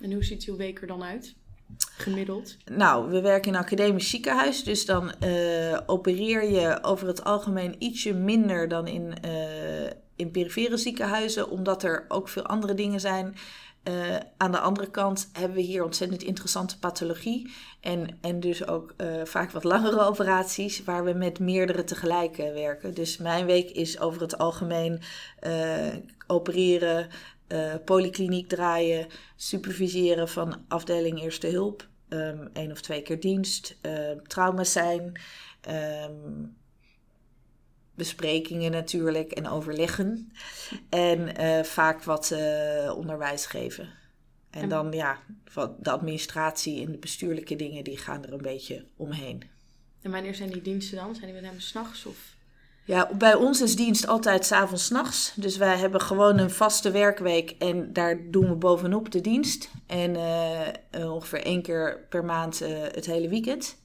En 0.00 0.12
hoe 0.12 0.24
ziet 0.24 0.44
uw 0.44 0.56
week 0.56 0.80
er 0.80 0.87
dan 0.87 1.02
uit? 1.02 1.34
Gemiddeld? 1.78 2.56
Nou, 2.64 3.10
we 3.10 3.20
werken 3.20 3.48
in 3.52 3.58
een 3.58 3.64
academisch 3.64 4.10
ziekenhuis, 4.10 4.64
dus 4.64 4.87
dan 4.87 5.12
uh, 5.24 5.78
opereer 5.87 6.50
je 6.50 6.78
over 6.82 7.06
het 7.06 7.24
algemeen 7.24 7.74
ietsje 7.78 8.12
minder 8.12 8.68
dan 8.68 8.87
in, 8.87 9.14
uh, 9.24 9.90
in 10.16 10.30
perifere 10.30 10.76
ziekenhuizen, 10.76 11.50
omdat 11.50 11.82
er 11.82 12.04
ook 12.08 12.28
veel 12.28 12.46
andere 12.46 12.74
dingen 12.74 13.00
zijn. 13.00 13.34
Uh, 13.88 14.16
aan 14.37 14.53
de 14.53 14.59
andere 14.59 14.90
kant 14.90 15.29
hebben 15.33 15.57
we 15.57 15.62
hier 15.62 15.85
ontzettend 15.85 16.23
interessante 16.23 16.79
pathologie 16.79 17.53
en, 17.81 18.18
en 18.20 18.40
dus 18.40 18.66
ook 18.66 18.94
vaak 19.25 19.51
wat 19.51 19.64
langere 19.64 20.01
operaties 20.11 20.85
waar 20.85 21.05
we 21.05 21.12
met 21.12 21.38
meerdere 21.38 21.85
tegelijk 21.85 22.37
werken. 22.37 22.94
Dus 22.94 23.16
mijn 23.16 23.47
week 23.47 23.70
is 23.70 24.01
over 24.01 24.20
het 24.20 24.38
algemeen 24.38 25.01
opereren, 26.27 27.09
polykliniek 27.85 28.49
draaien, 28.49 29.07
superviseren 29.37 30.29
van 30.29 30.64
afdeling 30.68 31.20
eerste 31.20 31.47
hulp, 31.47 31.88
um, 32.14 32.49
één 32.53 32.70
of 32.70 32.81
twee 32.81 33.03
keer 33.03 33.20
dienst, 33.20 33.77
uh, 33.83 34.11
trauma's 34.27 34.73
zijn, 34.73 35.20
um, 36.09 36.57
besprekingen 37.94 38.70
natuurlijk 38.70 39.33
en 39.33 39.48
overleggen 39.48 40.33
en 40.88 41.40
uh, 41.40 41.62
vaak 41.62 42.02
wat 42.02 42.30
uh, 42.33 42.96
onderwijs 42.96 43.46
geven. 43.46 43.88
En, 44.50 44.62
en 44.62 44.68
dan 44.68 44.92
ja, 44.92 45.18
de 45.78 45.90
administratie 45.90 46.87
en 46.87 46.92
de 46.92 46.98
bestuurlijke 46.98 47.57
dingen 47.57 47.85
die 47.85 47.96
gaan 47.96 48.24
er 48.24 48.33
een 48.33 48.42
beetje 48.42 48.85
omheen. 48.96 49.42
En 50.02 50.11
wanneer 50.11 50.35
zijn 50.35 50.50
die 50.50 50.62
diensten 50.62 50.96
dan? 50.96 51.14
Zijn 51.14 51.26
die 51.26 51.35
met 51.35 51.42
name 51.42 51.61
s'nachts 51.61 52.07
of? 52.07 52.16
Ja, 52.87 53.11
bij 53.14 53.35
ons 53.35 53.61
is 53.61 53.76
dienst 53.76 54.07
altijd 54.07 54.46
s'avonds, 54.46 54.90
nachts. 54.90 55.33
Dus 55.37 55.57
wij 55.57 55.76
hebben 55.76 56.00
gewoon 56.00 56.38
een 56.38 56.50
vaste 56.50 56.90
werkweek 56.90 57.50
en 57.50 57.92
daar 57.92 58.30
doen 58.30 58.48
we 58.48 58.54
bovenop 58.54 59.11
de 59.11 59.20
dienst. 59.20 59.70
En 59.87 60.14
uh, 61.00 61.12
ongeveer 61.12 61.42
één 61.42 61.62
keer 61.62 62.07
per 62.09 62.24
maand 62.24 62.59
het 62.92 63.07
hele 63.07 63.28
weekend. 63.28 63.76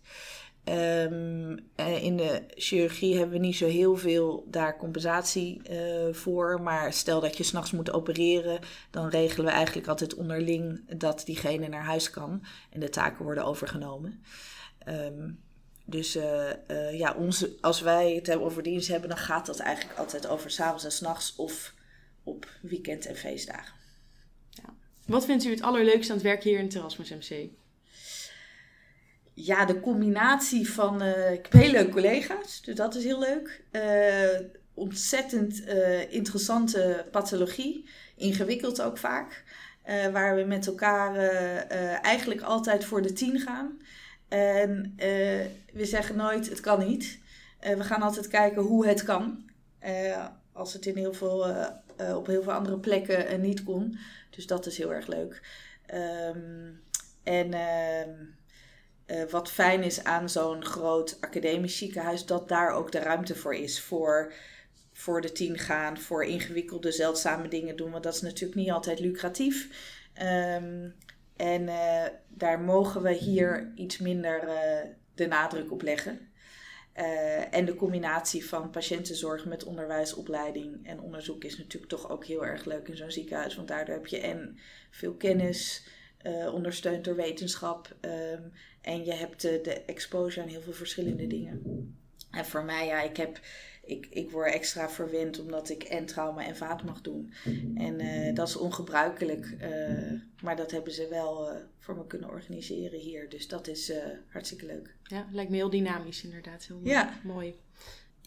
Um, 0.70 1.58
in 2.02 2.18
de 2.18 2.44
chirurgie 2.48 3.18
hebben 3.18 3.40
we 3.40 3.46
niet 3.46 3.56
zo 3.56 3.68
heel 3.68 3.98
veel 3.98 4.46
daar 4.48 4.78
compensatie 4.78 5.62
uh, 5.72 6.14
voor. 6.14 6.62
Maar 6.62 6.94
stel 6.94 7.20
dat 7.20 7.38
je 7.38 7.44
s'nachts 7.44 7.72
moet 7.72 7.92
opereren, 7.92 8.60
dan 8.90 9.10
regelen 9.10 9.46
we 9.46 9.52
eigenlijk 9.52 9.88
altijd 9.88 10.16
onderling 10.16 10.82
dat 10.98 11.22
diegene 11.26 11.68
naar 11.68 11.84
huis 11.84 12.10
kan 12.10 12.44
en 12.70 12.80
de 12.80 12.90
taken 12.90 13.24
worden 13.24 13.46
overgenomen. 13.46 14.24
Um, 14.88 15.40
dus 15.86 16.16
uh, 16.16 16.52
ja, 16.92 17.14
onze, 17.14 17.58
als 17.62 17.82
wij 17.82 18.16
het 18.16 18.28
hebben 18.28 18.46
over 18.46 18.64
dienst 18.64 18.88
hebben, 18.88 19.10
dan 19.10 19.18
gaat 19.18 19.46
dat 19.46 19.60
eigenlijk 19.60 20.00
altijd 20.00 20.28
over 20.28 20.52
s'avonds 20.52 20.84
en 20.84 20.92
s'nachts 20.92 21.36
of 21.36 21.74
op 22.24 22.48
weekend 22.62 23.06
en 23.06 23.16
feestdagen. 23.16 23.74
Ja. 24.50 24.76
Wat 25.06 25.26
vindt 25.26 25.46
u 25.46 25.50
het 25.50 25.62
allerleukste 25.62 26.12
aan 26.12 26.18
het 26.18 26.28
werk 26.28 26.44
hier 26.44 26.60
in 26.60 26.66
het 26.66 26.76
Erasmus 26.76 27.10
MC? 27.10 27.50
Ja, 29.42 29.66
de 29.66 29.80
combinatie 29.80 30.70
van. 30.70 31.04
Uh, 31.04 31.32
ik 31.32 31.44
heb 31.44 31.62
hele 31.62 31.72
leuke 31.72 31.92
collega's, 31.92 32.62
dus 32.62 32.76
dat 32.76 32.96
is 32.96 33.04
heel 33.04 33.20
leuk. 33.20 33.64
ontzettend 34.74 35.64
interessante 36.10 37.06
pathologie, 37.12 37.90
ingewikkeld 38.16 38.82
ook 38.82 38.98
vaak. 38.98 39.44
waar 40.12 40.36
we 40.36 40.44
met 40.44 40.68
elkaar 40.68 41.16
eigenlijk 42.02 42.42
altijd 42.42 42.86
voor 42.86 43.02
de 43.02 43.14
tien 43.14 43.40
gaan. 43.40 43.80
En 44.28 44.94
we 45.74 45.86
zeggen 45.86 46.16
nooit 46.16 46.50
het 46.50 46.60
kan 46.60 46.80
niet. 46.88 47.20
We 47.60 47.84
gaan 47.84 48.02
altijd 48.02 48.28
kijken 48.28 48.62
hoe 48.62 48.88
het 48.88 49.04
kan. 49.04 49.50
Als 50.54 50.74
het 50.74 50.86
in 50.86 50.98
heel 50.98 51.14
veel, 51.14 51.56
op 52.16 52.28
heel 52.28 52.44
veel 52.44 52.54
andere 52.54 52.80
plekken 52.80 53.42
niet 53.42 53.64
kon. 53.64 53.98
Dus 54.30 54.48
dat 54.48 54.66
is 54.66 54.78
heel 54.78 54.94
erg 54.94 55.08
leuk. 55.08 55.42
Um, 55.94 56.82
en 57.24 57.54
ehm, 59.10 59.30
wat 59.30 59.52
fijn 59.52 59.84
is 59.84 60.04
aan 60.04 60.30
zo'n 60.30 60.66
groot 60.66 61.18
academisch 61.22 61.78
ziekenhuis, 61.78 62.26
dat 62.26 62.48
daar 62.48 62.72
ook 62.72 62.92
de 62.92 63.00
ruimte 63.00 63.36
voor 63.36 63.56
is. 63.56 63.82
Voor, 63.82 64.34
voor 64.94 65.22
de 65.22 65.32
tien 65.32 65.58
gaan, 65.58 65.98
voor 65.98 66.26
ingewikkelde, 66.26 66.92
zeldzame 66.92 67.48
dingen 67.48 67.76
doen. 67.76 67.92
Want 67.92 68.04
dat 68.04 68.14
is 68.14 68.22
natuurlijk 68.22 68.60
niet 68.60 68.72
altijd 68.72 69.00
lucratief. 69.00 69.68
Um, 70.22 70.96
en 71.36 71.62
uh, 71.62 72.04
daar 72.28 72.60
mogen 72.60 73.02
we 73.02 73.14
hier 73.14 73.72
iets 73.76 73.98
minder 73.98 74.44
uh, 74.44 74.90
de 75.16 75.28
nadruk 75.28 75.72
op 75.72 75.82
leggen. 75.82 76.28
En 77.52 77.66
de 77.66 77.76
combinatie 77.76 78.46
van 78.46 78.70
patiëntenzorg 78.70 79.46
met 79.46 79.64
onderwijsopleiding 79.64 80.88
en 80.88 81.02
onderzoek 81.02 81.44
is 81.44 81.58
natuurlijk 81.58 81.92
toch 81.92 82.10
ook 82.10 82.26
heel 82.26 82.46
erg 82.46 82.66
leuk 82.66 82.88
in 82.88 82.98
zo'n 82.98 83.12
ziekenhuis. 83.12 83.56
Want 83.56 83.68
daardoor 83.68 83.96
heb 83.96 84.08
je 84.08 84.20
en 84.20 84.58
veel 84.90 85.14
kennis, 85.14 85.88
ondersteund 86.54 87.04
door 87.04 87.16
wetenschap. 87.16 87.96
Um, 88.02 88.52
en 88.82 89.06
je 89.06 89.14
hebt 89.14 89.42
de 89.42 89.84
exposure 89.86 90.42
aan 90.42 90.52
heel 90.52 90.62
veel 90.62 90.74
verschillende 90.74 91.28
dingen. 91.28 91.62
En 92.32 92.46
voor 92.46 92.64
mij, 92.64 92.86
ja, 92.86 93.02
ik 93.02 93.18
heb 93.18 93.40
ik, 93.90 94.08
ik 94.10 94.32
word 94.32 94.54
extra 94.54 94.90
verwend 94.90 95.40
omdat 95.40 95.70
ik 95.70 95.84
en 95.84 96.06
trauma 96.06 96.46
en 96.46 96.56
vaat 96.56 96.84
mag 96.84 97.02
doen. 97.02 97.34
En 97.76 98.00
uh, 98.00 98.36
dat 98.36 98.48
is 98.48 98.56
ongebruikelijk. 98.56 99.56
Uh, 99.62 100.22
maar 100.42 100.56
dat 100.56 100.72
hebben 100.72 100.94
ze 100.94 101.08
wel 101.08 101.52
uh, 101.52 101.58
voor 101.78 101.96
me 101.96 102.08
kunnen 102.08 102.30
organiseren 102.30 103.00
hier. 103.00 103.30
Dus 103.30 103.48
dat 103.48 103.68
is 103.68 103.92
hartstikke 104.28 104.66
leuk. 104.66 104.96
Ja, 105.04 105.28
lijkt 105.32 105.50
me 105.50 105.56
heel 105.56 105.70
dynamisch 105.70 106.24
inderdaad. 106.24 106.64
Heel 106.64 106.80
ja. 106.84 107.20
mooi. 107.24 107.56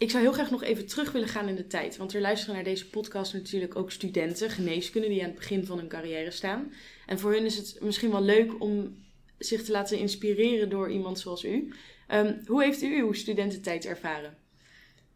Ik 0.03 0.11
zou 0.11 0.23
heel 0.23 0.33
graag 0.33 0.51
nog 0.51 0.63
even 0.63 0.87
terug 0.87 1.13
willen 1.13 1.29
gaan 1.29 1.49
in 1.49 1.55
de 1.55 1.67
tijd. 1.67 1.97
Want 1.97 2.15
er 2.15 2.21
luisteren 2.21 2.55
naar 2.55 2.65
deze 2.65 2.89
podcast 2.89 3.33
natuurlijk 3.33 3.77
ook 3.77 3.91
studenten, 3.91 4.51
geneeskunde, 4.51 5.09
die 5.09 5.21
aan 5.21 5.27
het 5.29 5.39
begin 5.39 5.67
van 5.67 5.79
hun 5.79 5.89
carrière 5.89 6.31
staan. 6.31 6.73
En 7.07 7.19
voor 7.19 7.33
hun 7.33 7.45
is 7.45 7.57
het 7.57 7.79
misschien 7.81 8.11
wel 8.11 8.23
leuk 8.23 8.61
om 8.61 8.97
zich 9.39 9.63
te 9.63 9.73
laten 9.73 9.99
inspireren 9.99 10.71
door 10.71 10.91
iemand 10.91 11.19
zoals 11.19 11.45
u. 11.45 11.73
Um, 12.13 12.41
hoe 12.47 12.63
heeft 12.63 12.83
u 12.83 13.01
uw 13.01 13.13
studententijd 13.13 13.85
ervaren? 13.85 14.37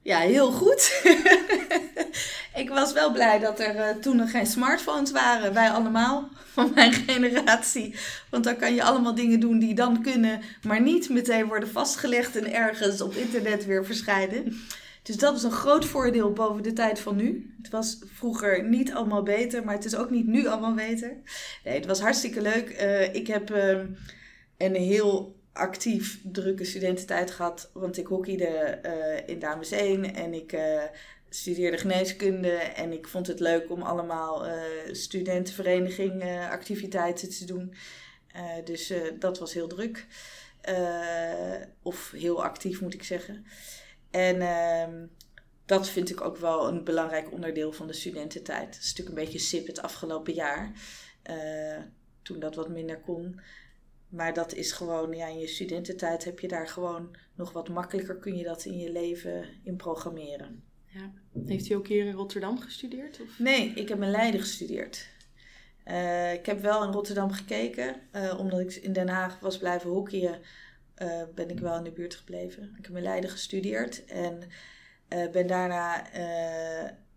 Ja, 0.02 0.18
heel 0.18 0.52
goed. 0.52 1.02
ik 2.56 2.68
was 2.68 2.92
wel 2.92 3.12
blij 3.12 3.38
dat 3.38 3.60
er 3.60 3.74
uh, 3.74 3.88
toen 4.00 4.16
nog 4.16 4.30
geen 4.30 4.46
smartphones 4.46 5.10
waren. 5.10 5.54
Wij 5.54 5.70
allemaal 5.70 6.28
van 6.54 6.72
mijn 6.74 6.92
generatie. 6.92 7.94
Want 8.30 8.44
dan 8.44 8.56
kan 8.56 8.74
je 8.74 8.82
allemaal 8.82 9.14
dingen 9.14 9.40
doen 9.40 9.58
die 9.58 9.74
dan 9.74 10.02
kunnen, 10.02 10.40
maar 10.62 10.80
niet 10.80 11.08
meteen 11.08 11.46
worden 11.46 11.68
vastgelegd 11.68 12.36
en 12.36 12.52
ergens 12.52 13.00
op 13.00 13.14
internet 13.14 13.66
weer 13.66 13.84
verschijnen. 13.84 14.56
Dus 15.02 15.16
dat 15.16 15.36
is 15.36 15.42
een 15.42 15.50
groot 15.50 15.84
voordeel 15.84 16.32
boven 16.32 16.62
de 16.62 16.72
tijd 16.72 17.00
van 17.00 17.16
nu. 17.16 17.54
Het 17.62 17.70
was 17.70 17.98
vroeger 18.04 18.64
niet 18.64 18.92
allemaal 18.92 19.22
beter, 19.22 19.64
maar 19.64 19.74
het 19.74 19.84
is 19.84 19.96
ook 19.96 20.10
niet 20.10 20.26
nu 20.26 20.46
allemaal 20.46 20.74
beter. 20.74 21.16
Nee, 21.64 21.74
het 21.74 21.86
was 21.86 22.00
hartstikke 22.00 22.40
leuk. 22.40 22.76
Uh, 22.82 23.14
ik 23.14 23.26
heb 23.26 23.50
uh, 23.50 23.78
een 24.56 24.74
heel 24.74 25.36
actief 25.52 26.20
drukke 26.22 26.64
studententijd 26.64 27.30
gehad. 27.30 27.70
Want 27.72 27.98
ik 27.98 28.06
hockeyde 28.06 28.78
uh, 28.84 29.28
in 29.34 29.38
Dames 29.38 29.70
1 29.70 30.14
en 30.14 30.34
ik 30.34 30.56
studeerde 31.28 31.78
geneeskunde. 31.78 32.56
En 32.56 32.92
ik 32.92 33.08
vond 33.08 33.26
het 33.26 33.40
leuk 33.40 33.70
om 33.70 33.82
allemaal 33.82 34.46
uh, 34.46 34.52
studentenvereniging 34.92 36.22
activiteiten 36.50 37.30
te 37.30 37.44
doen. 37.44 37.74
dus 38.64 38.92
dat 39.18 39.38
was 39.38 39.52
heel 39.52 39.68
druk. 39.68 40.06
of 41.82 42.10
heel 42.10 42.44
actief 42.44 42.80
moet 42.80 42.94
ik 42.94 43.02
zeggen. 43.02 43.46
En 44.10 44.40
ehm, 44.40 45.06
dat 45.66 45.88
vind 45.88 46.10
ik 46.10 46.20
ook 46.20 46.36
wel 46.36 46.68
een 46.68 46.84
belangrijk 46.84 47.32
onderdeel 47.32 47.72
van 47.72 47.86
de 47.86 47.92
studententijd. 47.92 48.74
Het 48.74 48.84
is 48.84 48.88
natuurlijk 48.88 49.18
een 49.18 49.24
beetje 49.24 49.38
sip 49.38 49.66
het 49.66 49.82
afgelopen 49.82 50.34
jaar. 50.34 50.72
toen 52.22 52.40
dat 52.40 52.54
wat 52.54 52.68
minder 52.68 53.00
kon. 53.00 53.40
Maar 54.08 54.34
dat 54.34 54.54
is 54.54 54.72
gewoon, 54.72 55.12
ja, 55.12 55.26
in 55.26 55.38
je 55.38 55.46
studententijd 55.46 56.24
heb 56.24 56.40
je 56.40 56.48
daar 56.48 56.68
gewoon 56.68 57.16
nog 57.34 57.52
wat 57.52 57.68
makkelijker 57.68 58.16
kun 58.16 58.36
je 58.36 58.44
dat 58.44 58.64
in 58.64 58.78
je 58.78 58.92
leven 58.92 59.46
in 59.62 59.76
programmeren. 59.76 60.64
Ja. 60.86 61.12
Heeft 61.46 61.68
u 61.68 61.74
ook 61.74 61.86
hier 61.86 62.06
in 62.06 62.12
Rotterdam 62.12 62.58
gestudeerd? 62.58 63.20
Of? 63.20 63.38
Nee, 63.38 63.68
ik 63.68 63.88
heb 63.88 64.02
in 64.02 64.10
Leiden 64.10 64.40
gestudeerd. 64.40 65.08
Uh, 65.86 66.32
ik 66.32 66.46
heb 66.46 66.60
wel 66.60 66.84
in 66.84 66.92
Rotterdam 66.92 67.30
gekeken, 67.30 68.00
uh, 68.12 68.38
omdat 68.38 68.60
ik 68.60 68.74
in 68.74 68.92
Den 68.92 69.08
Haag 69.08 69.40
was 69.40 69.58
blijven 69.58 69.90
hockeyen, 69.90 70.40
uh, 71.02 71.22
ben 71.34 71.50
ik 71.50 71.58
wel 71.58 71.76
in 71.76 71.84
de 71.84 71.90
buurt 71.90 72.14
gebleven. 72.14 72.74
Ik 72.78 72.86
heb 72.86 72.96
in 72.96 73.02
Leiden 73.02 73.30
gestudeerd 73.30 74.04
en 74.04 74.42
ben 75.32 75.46
daarna 75.46 76.06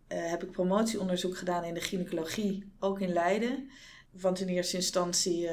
heb 0.08 0.43
ik 0.43 0.51
promotieonderzoek 0.51 1.38
gedaan 1.38 1.63
in 1.63 1.73
de 1.73 1.82
gynaecologie, 1.82 2.71
ook 2.79 2.99
in 2.99 3.13
Leiden. 3.13 3.69
Want 4.12 4.39
in 4.39 4.47
eerste 4.47 4.75
instantie 4.75 5.49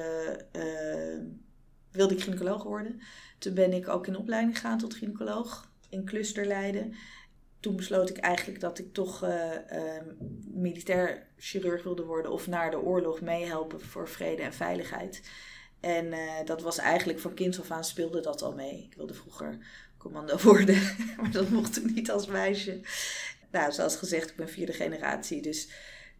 wilde 1.90 2.14
ik 2.14 2.22
gynaecoloog 2.22 2.62
worden. 2.62 3.00
Toen 3.38 3.54
ben 3.54 3.72
ik 3.72 3.88
ook 3.88 4.06
in 4.06 4.16
opleiding 4.16 4.54
gegaan 4.54 4.78
tot 4.78 4.94
gynaecoloog 4.94 5.70
in 5.88 6.04
Cluster 6.04 6.46
Leiden. 6.46 6.94
Toen 7.66 7.76
besloot 7.76 8.10
ik 8.10 8.16
eigenlijk 8.16 8.60
dat 8.60 8.78
ik 8.78 8.92
toch 8.92 9.24
uh, 9.24 9.50
militair 10.52 11.26
chirurg 11.36 11.82
wilde 11.82 12.04
worden 12.04 12.32
of 12.32 12.46
naar 12.46 12.70
de 12.70 12.80
oorlog 12.80 13.20
meehelpen 13.20 13.80
voor 13.80 14.08
vrede 14.08 14.42
en 14.42 14.52
veiligheid. 14.52 15.22
En 15.80 16.06
uh, 16.06 16.18
dat 16.44 16.62
was 16.62 16.78
eigenlijk 16.78 17.18
van 17.18 17.34
kind 17.34 17.60
af 17.60 17.70
aan 17.70 17.84
speelde 17.84 18.20
dat 18.20 18.42
al 18.42 18.54
mee. 18.54 18.82
Ik 18.90 18.96
wilde 18.96 19.14
vroeger 19.14 19.58
commando 19.98 20.38
worden, 20.52 20.82
maar 21.16 21.30
dat 21.30 21.48
mocht 21.48 21.76
ik 21.76 21.94
niet 21.94 22.10
als 22.10 22.26
meisje. 22.26 22.80
Nou, 23.50 23.72
zoals 23.72 23.96
gezegd, 23.96 24.30
ik 24.30 24.36
ben 24.36 24.48
vierde 24.48 24.72
generatie, 24.72 25.42
dus, 25.42 25.68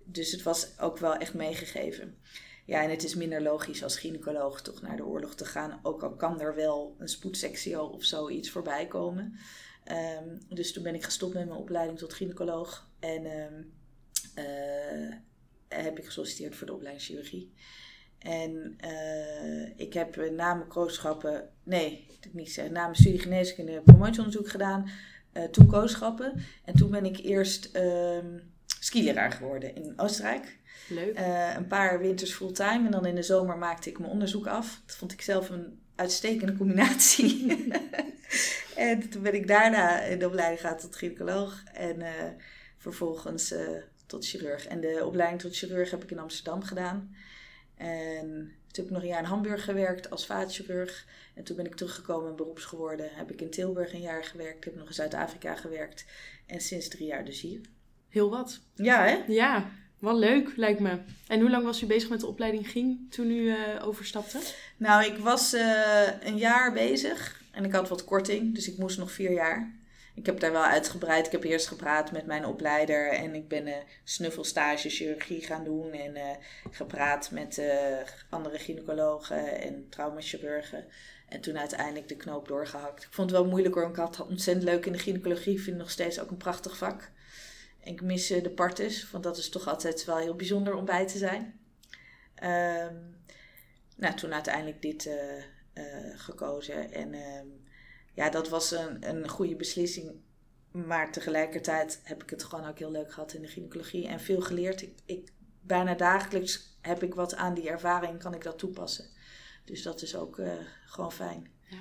dus 0.04 0.32
het 0.32 0.42
was 0.42 0.78
ook 0.78 0.98
wel 0.98 1.14
echt 1.16 1.34
meegegeven. 1.34 2.18
Ja, 2.64 2.82
en 2.82 2.90
het 2.90 3.04
is 3.04 3.14
minder 3.14 3.42
logisch 3.42 3.82
als 3.82 3.98
gynaecoloog 3.98 4.62
toch 4.62 4.82
naar 4.82 4.96
de 4.96 5.04
oorlog 5.04 5.34
te 5.34 5.44
gaan. 5.44 5.80
Ook 5.82 6.02
al 6.02 6.16
kan 6.16 6.40
er 6.40 6.54
wel 6.54 6.96
een 6.98 7.08
spoedsectio 7.08 7.84
of 7.84 8.04
zoiets 8.04 8.50
voorbij 8.50 8.86
komen. 8.86 9.38
Um, 9.92 10.38
dus 10.48 10.72
toen 10.72 10.82
ben 10.82 10.94
ik 10.94 11.04
gestopt 11.04 11.34
met 11.34 11.46
mijn 11.46 11.58
opleiding 11.58 11.98
tot 11.98 12.14
gynaecoloog. 12.14 12.88
En 12.98 13.26
um, 13.26 13.72
uh, 14.38 15.14
heb 15.68 15.98
ik 15.98 16.04
gesolliciteerd 16.04 16.56
voor 16.56 16.66
de 16.66 16.72
opleiding 16.72 17.06
chirurgie. 17.06 17.52
En 18.18 18.78
uh, 18.84 19.78
ik 19.78 19.92
heb 19.92 20.30
na 20.30 20.54
mijn 20.54 20.68
kooschappen, 20.68 21.48
nee, 21.62 22.06
dat 22.20 22.32
niet 22.32 22.52
zeggen, 22.52 22.74
na 22.74 22.82
mijn 22.82 22.94
studie 22.94 23.18
geneeskunde 23.18 23.80
promotieonderzoek 23.80 24.48
gedaan. 24.48 24.90
Uh, 25.32 25.44
toen 25.44 25.66
kooschappen. 25.66 26.44
En 26.64 26.74
toen 26.74 26.90
ben 26.90 27.04
ik 27.04 27.18
eerst 27.18 27.76
um, 27.76 28.54
skileraar 28.80 29.32
geworden 29.32 29.74
in 29.74 29.92
Oostenrijk. 29.96 30.58
Leuk. 30.88 31.18
Een 31.56 31.66
paar 31.66 31.98
winters 31.98 32.34
fulltime 32.34 32.84
en 32.84 32.90
dan 32.90 33.06
in 33.06 33.14
de 33.14 33.22
zomer 33.22 33.58
maakte 33.58 33.90
ik 33.90 33.98
mijn 33.98 34.10
onderzoek 34.10 34.46
af. 34.46 34.82
Dat 34.86 34.96
vond 34.96 35.12
ik 35.12 35.20
zelf 35.20 35.50
een 35.50 35.80
uitstekende 35.94 36.56
combinatie. 36.56 37.46
en 38.76 39.08
toen 39.10 39.22
ben 39.22 39.34
ik 39.34 39.46
daarna 39.46 40.00
in 40.00 40.18
de 40.18 40.26
opleiding 40.26 40.60
gegaan 40.60 40.78
tot 40.78 40.96
gynaecoloog 40.96 41.62
en 41.72 42.00
uh, 42.00 42.08
vervolgens 42.78 43.52
uh, 43.52 43.58
tot 44.06 44.26
chirurg. 44.26 44.66
En 44.66 44.80
de 44.80 45.02
opleiding 45.04 45.40
tot 45.40 45.56
chirurg 45.56 45.90
heb 45.90 46.02
ik 46.02 46.10
in 46.10 46.18
Amsterdam 46.18 46.62
gedaan. 46.62 47.16
En 47.76 48.28
toen 48.76 48.84
heb 48.84 48.84
ik 48.84 48.90
nog 48.90 49.02
een 49.02 49.08
jaar 49.08 49.22
in 49.22 49.28
Hamburg 49.28 49.64
gewerkt 49.64 50.10
als 50.10 50.26
vaatchirurg. 50.26 51.06
En 51.34 51.44
toen 51.44 51.56
ben 51.56 51.66
ik 51.66 51.74
teruggekomen 51.74 52.30
en 52.30 52.36
beroeps 52.36 52.64
geworden. 52.64 53.10
Heb 53.12 53.32
ik 53.32 53.40
in 53.40 53.50
Tilburg 53.50 53.92
een 53.92 54.00
jaar 54.00 54.24
gewerkt. 54.24 54.64
Heb 54.64 54.76
nog 54.76 54.88
in 54.88 54.94
Zuid-Afrika 54.94 55.54
gewerkt. 55.54 56.04
En 56.46 56.60
sinds 56.60 56.88
drie 56.88 57.06
jaar 57.06 57.24
dus 57.24 57.40
hier. 57.40 57.60
Heel 58.08 58.30
wat. 58.30 58.60
Ja, 58.74 59.04
hè? 59.04 59.22
Ja, 59.26 59.70
wel 59.98 60.18
leuk, 60.18 60.56
lijkt 60.56 60.80
me. 60.80 60.98
En 61.26 61.40
hoe 61.40 61.50
lang 61.50 61.64
was 61.64 61.82
u 61.82 61.86
bezig 61.86 62.08
met 62.08 62.20
de 62.20 62.26
opleiding 62.26 62.70
ging 62.70 63.10
toen 63.10 63.30
u 63.30 63.42
uh, 63.42 63.56
overstapte? 63.82 64.38
Nou, 64.76 65.04
ik 65.04 65.16
was 65.16 65.54
uh, 65.54 66.22
een 66.22 66.36
jaar 66.36 66.72
bezig 66.72 67.42
en 67.56 67.64
ik 67.64 67.72
had 67.72 67.88
wat 67.88 68.04
korting, 68.04 68.54
dus 68.54 68.68
ik 68.68 68.78
moest 68.78 68.98
nog 68.98 69.10
vier 69.10 69.32
jaar. 69.32 69.74
Ik 70.14 70.26
heb 70.26 70.40
daar 70.40 70.52
wel 70.52 70.64
uitgebreid. 70.64 71.26
Ik 71.26 71.32
heb 71.32 71.44
eerst 71.44 71.66
gepraat 71.66 72.12
met 72.12 72.26
mijn 72.26 72.46
opleider 72.46 73.12
en 73.12 73.34
ik 73.34 73.48
ben 73.48 73.66
een 73.66 73.82
snuffelstage 74.04 74.88
chirurgie 74.88 75.42
gaan 75.42 75.64
doen. 75.64 75.92
En 75.92 76.16
uh, 76.16 76.22
gepraat 76.70 77.30
met 77.30 77.62
andere 78.30 78.58
gynaecologen 78.58 79.60
en 79.60 79.88
traumachirurgen. 79.88 80.84
En 81.28 81.40
toen 81.40 81.58
uiteindelijk 81.58 82.08
de 82.08 82.16
knoop 82.16 82.48
doorgehakt. 82.48 83.02
Ik 83.02 83.12
vond 83.12 83.30
het 83.30 83.40
wel 83.40 83.48
moeilijk 83.48 83.74
hoor, 83.74 83.88
ik 83.88 83.96
had 83.96 84.26
ontzettend 84.26 84.68
leuk 84.68 84.86
in 84.86 84.92
de 84.92 84.98
gynaecologie. 84.98 85.52
Ik 85.52 85.60
vind 85.60 85.76
het 85.76 85.78
nog 85.78 85.90
steeds 85.90 86.20
ook 86.20 86.30
een 86.30 86.36
prachtig 86.36 86.76
vak. 86.76 87.10
Ik 87.80 88.02
mis 88.02 88.26
de 88.26 88.52
partes, 88.54 89.10
want 89.10 89.24
dat 89.24 89.36
is 89.36 89.48
toch 89.48 89.68
altijd 89.68 90.04
wel 90.04 90.18
heel 90.18 90.36
bijzonder 90.36 90.74
om 90.74 90.84
bij 90.84 91.06
te 91.06 91.18
zijn. 91.18 91.60
Um, 92.42 93.16
nou, 93.96 94.14
toen 94.14 94.34
uiteindelijk 94.34 94.82
dit 94.82 95.10
gekozen. 96.14 96.92
En 96.92 97.14
um, 97.14 97.64
ja, 98.14 98.30
dat 98.30 98.48
was 98.48 98.70
een, 98.70 99.08
een 99.08 99.28
goede 99.28 99.56
beslissing. 99.56 100.12
Maar 100.70 101.12
tegelijkertijd 101.12 102.00
heb 102.02 102.22
ik 102.22 102.30
het 102.30 102.44
gewoon 102.44 102.68
ook 102.68 102.78
heel 102.78 102.90
leuk 102.90 103.12
gehad 103.12 103.32
in 103.32 103.42
de 103.42 103.48
gynaecologie. 103.48 104.06
En 104.06 104.20
veel 104.20 104.40
geleerd. 104.40 104.82
Ik, 104.82 104.94
ik, 105.04 105.32
bijna 105.60 105.94
dagelijks 105.94 106.78
heb 106.80 107.02
ik 107.02 107.14
wat 107.14 107.34
aan 107.34 107.54
die 107.54 107.68
ervaring, 107.68 108.18
kan 108.18 108.34
ik 108.34 108.42
dat 108.42 108.58
toepassen. 108.58 109.04
Dus 109.64 109.82
dat 109.82 110.02
is 110.02 110.16
ook 110.16 110.38
uh, 110.38 110.52
gewoon 110.86 111.12
fijn. 111.12 111.50
Ja. 111.70 111.76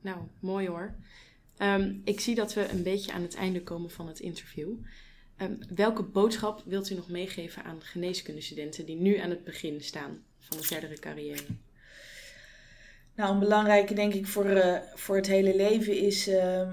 Nou, 0.00 0.18
mooi 0.40 0.68
hoor. 0.68 0.94
Um, 1.58 2.02
ik 2.04 2.20
zie 2.20 2.34
dat 2.34 2.54
we 2.54 2.68
een 2.68 2.82
beetje 2.82 3.12
aan 3.12 3.22
het 3.22 3.34
einde 3.34 3.62
komen 3.62 3.90
van 3.90 4.08
het 4.08 4.20
interview. 4.20 4.76
Um, 5.38 5.58
welke 5.74 6.02
boodschap 6.02 6.62
wilt 6.64 6.90
u 6.90 6.94
nog 6.94 7.08
meegeven 7.08 7.64
aan 7.64 7.82
geneeskundestudenten 7.82 8.86
die 8.86 8.96
nu 8.96 9.16
aan 9.16 9.30
het 9.30 9.44
begin 9.44 9.80
staan 9.80 10.24
van 10.38 10.56
de 10.56 10.62
verdere 10.62 10.98
carrière? 10.98 11.44
Nou, 13.14 13.32
een 13.32 13.38
belangrijke 13.38 13.94
denk 13.94 14.14
ik 14.14 14.26
voor, 14.26 14.46
uh, 14.46 14.78
voor 14.94 15.16
het 15.16 15.26
hele 15.26 15.56
leven 15.56 15.98
is 15.98 16.28
uh, 16.28 16.72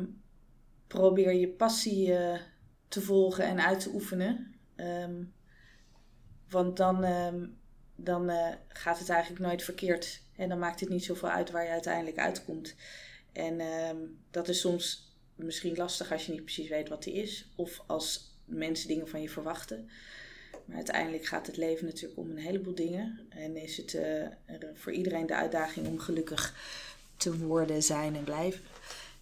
probeer 0.87 1.33
je 1.33 1.47
passie 1.47 2.07
uh, 2.07 2.39
te 2.87 3.01
volgen 3.01 3.45
en 3.45 3.65
uit 3.65 3.79
te 3.79 3.89
oefenen. 3.93 4.55
Um, 4.75 5.33
want 6.49 6.77
dan, 6.77 7.03
um, 7.03 7.57
dan 7.95 8.29
uh, 8.29 8.47
gaat 8.67 8.99
het 8.99 9.09
eigenlijk 9.09 9.41
nooit 9.41 9.63
verkeerd. 9.63 10.21
En 10.35 10.49
dan 10.49 10.59
maakt 10.59 10.79
het 10.79 10.89
niet 10.89 11.05
zoveel 11.05 11.29
uit 11.29 11.51
waar 11.51 11.63
je 11.63 11.69
uiteindelijk 11.69 12.17
uitkomt. 12.17 12.75
En 13.31 13.61
dat 14.31 14.47
is 14.47 14.59
soms 14.59 15.15
misschien 15.35 15.75
lastig 15.75 16.11
als 16.11 16.25
je 16.25 16.31
niet 16.31 16.43
precies 16.43 16.69
weet 16.69 16.89
wat 16.89 17.03
die 17.03 17.13
is. 17.13 17.51
Of 17.55 17.83
als 17.87 18.35
mensen 18.45 18.87
dingen 18.87 19.07
van 19.07 19.21
je 19.21 19.29
verwachten. 19.29 19.89
Maar 20.71 20.79
uiteindelijk 20.79 21.25
gaat 21.25 21.47
het 21.47 21.57
leven 21.57 21.85
natuurlijk 21.85 22.19
om 22.19 22.29
een 22.29 22.37
heleboel 22.37 22.75
dingen. 22.75 23.19
En 23.29 23.55
is 23.55 23.77
het 23.77 23.93
uh, 23.93 24.27
voor 24.73 24.91
iedereen 24.91 25.25
de 25.25 25.35
uitdaging 25.35 25.87
om 25.87 25.99
gelukkig 25.99 26.55
te 27.17 27.37
worden, 27.37 27.83
zijn 27.83 28.15
en 28.15 28.23
blijven. 28.23 28.61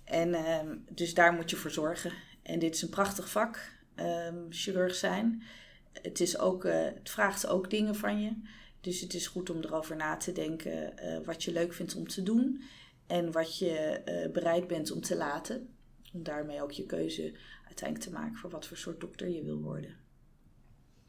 En 0.03 0.29
uh, 0.29 0.59
dus 0.89 1.13
daar 1.13 1.33
moet 1.33 1.49
je 1.49 1.55
voor 1.55 1.71
zorgen. 1.71 2.12
En 2.41 2.59
dit 2.59 2.75
is 2.75 2.81
een 2.81 2.89
prachtig 2.89 3.29
vak, 3.29 3.71
um, 3.95 4.45
chirurg 4.49 4.95
zijn. 4.95 5.43
Het, 6.01 6.19
is 6.19 6.38
ook, 6.38 6.65
uh, 6.65 6.73
het 6.73 7.09
vraagt 7.09 7.47
ook 7.47 7.69
dingen 7.69 7.95
van 7.95 8.21
je. 8.21 8.31
Dus 8.81 9.01
het 9.01 9.13
is 9.13 9.27
goed 9.27 9.49
om 9.49 9.62
erover 9.62 9.95
na 9.95 10.17
te 10.17 10.31
denken 10.31 10.93
wat 11.25 11.43
je 11.43 11.51
leuk 11.51 11.73
vindt 11.73 11.95
om 11.95 12.07
te 12.07 12.23
doen. 12.23 12.63
En 13.07 13.31
wat 13.31 13.57
je 13.57 14.01
bereid 14.33 14.67
bent 14.67 14.91
om 14.91 15.01
te 15.01 15.15
laten. 15.15 15.69
Om 16.13 16.23
daarmee 16.23 16.62
ook 16.62 16.71
je 16.71 16.85
keuze 16.85 17.33
uiteindelijk 17.65 18.09
te 18.09 18.15
maken 18.19 18.38
voor 18.38 18.49
wat 18.49 18.67
voor 18.67 18.77
soort 18.77 18.99
dokter 18.99 19.29
je 19.29 19.43
wil 19.43 19.62
worden. 19.62 20.07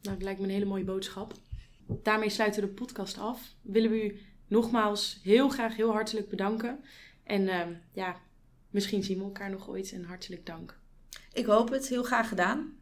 Nou, 0.03 0.17
dat 0.17 0.23
lijkt 0.23 0.41
me 0.41 0.47
een 0.47 0.53
hele 0.53 0.65
mooie 0.65 0.85
boodschap. 0.85 1.35
Daarmee 2.03 2.31
sluiten 2.31 2.61
we 2.61 2.69
de 2.69 2.75
podcast 2.75 3.19
af. 3.19 3.55
Willen 3.63 3.91
we 3.91 4.05
u 4.05 4.19
nogmaals 4.47 5.21
heel 5.23 5.49
graag 5.49 5.77
heel 5.77 5.93
hartelijk 5.93 6.29
bedanken. 6.29 6.85
En 7.25 7.43
uh, 7.43 7.61
ja, 7.93 8.17
misschien 8.71 9.03
zien 9.03 9.19
we 9.19 9.25
elkaar 9.25 9.51
nog 9.51 9.69
ooit 9.69 9.93
en 9.93 10.05
hartelijk 10.05 10.47
dank. 10.47 10.79
Ik 11.33 11.47
hoop 11.47 11.71
het. 11.71 11.89
Heel 11.89 12.03
graag 12.03 12.29
gedaan. 12.29 12.79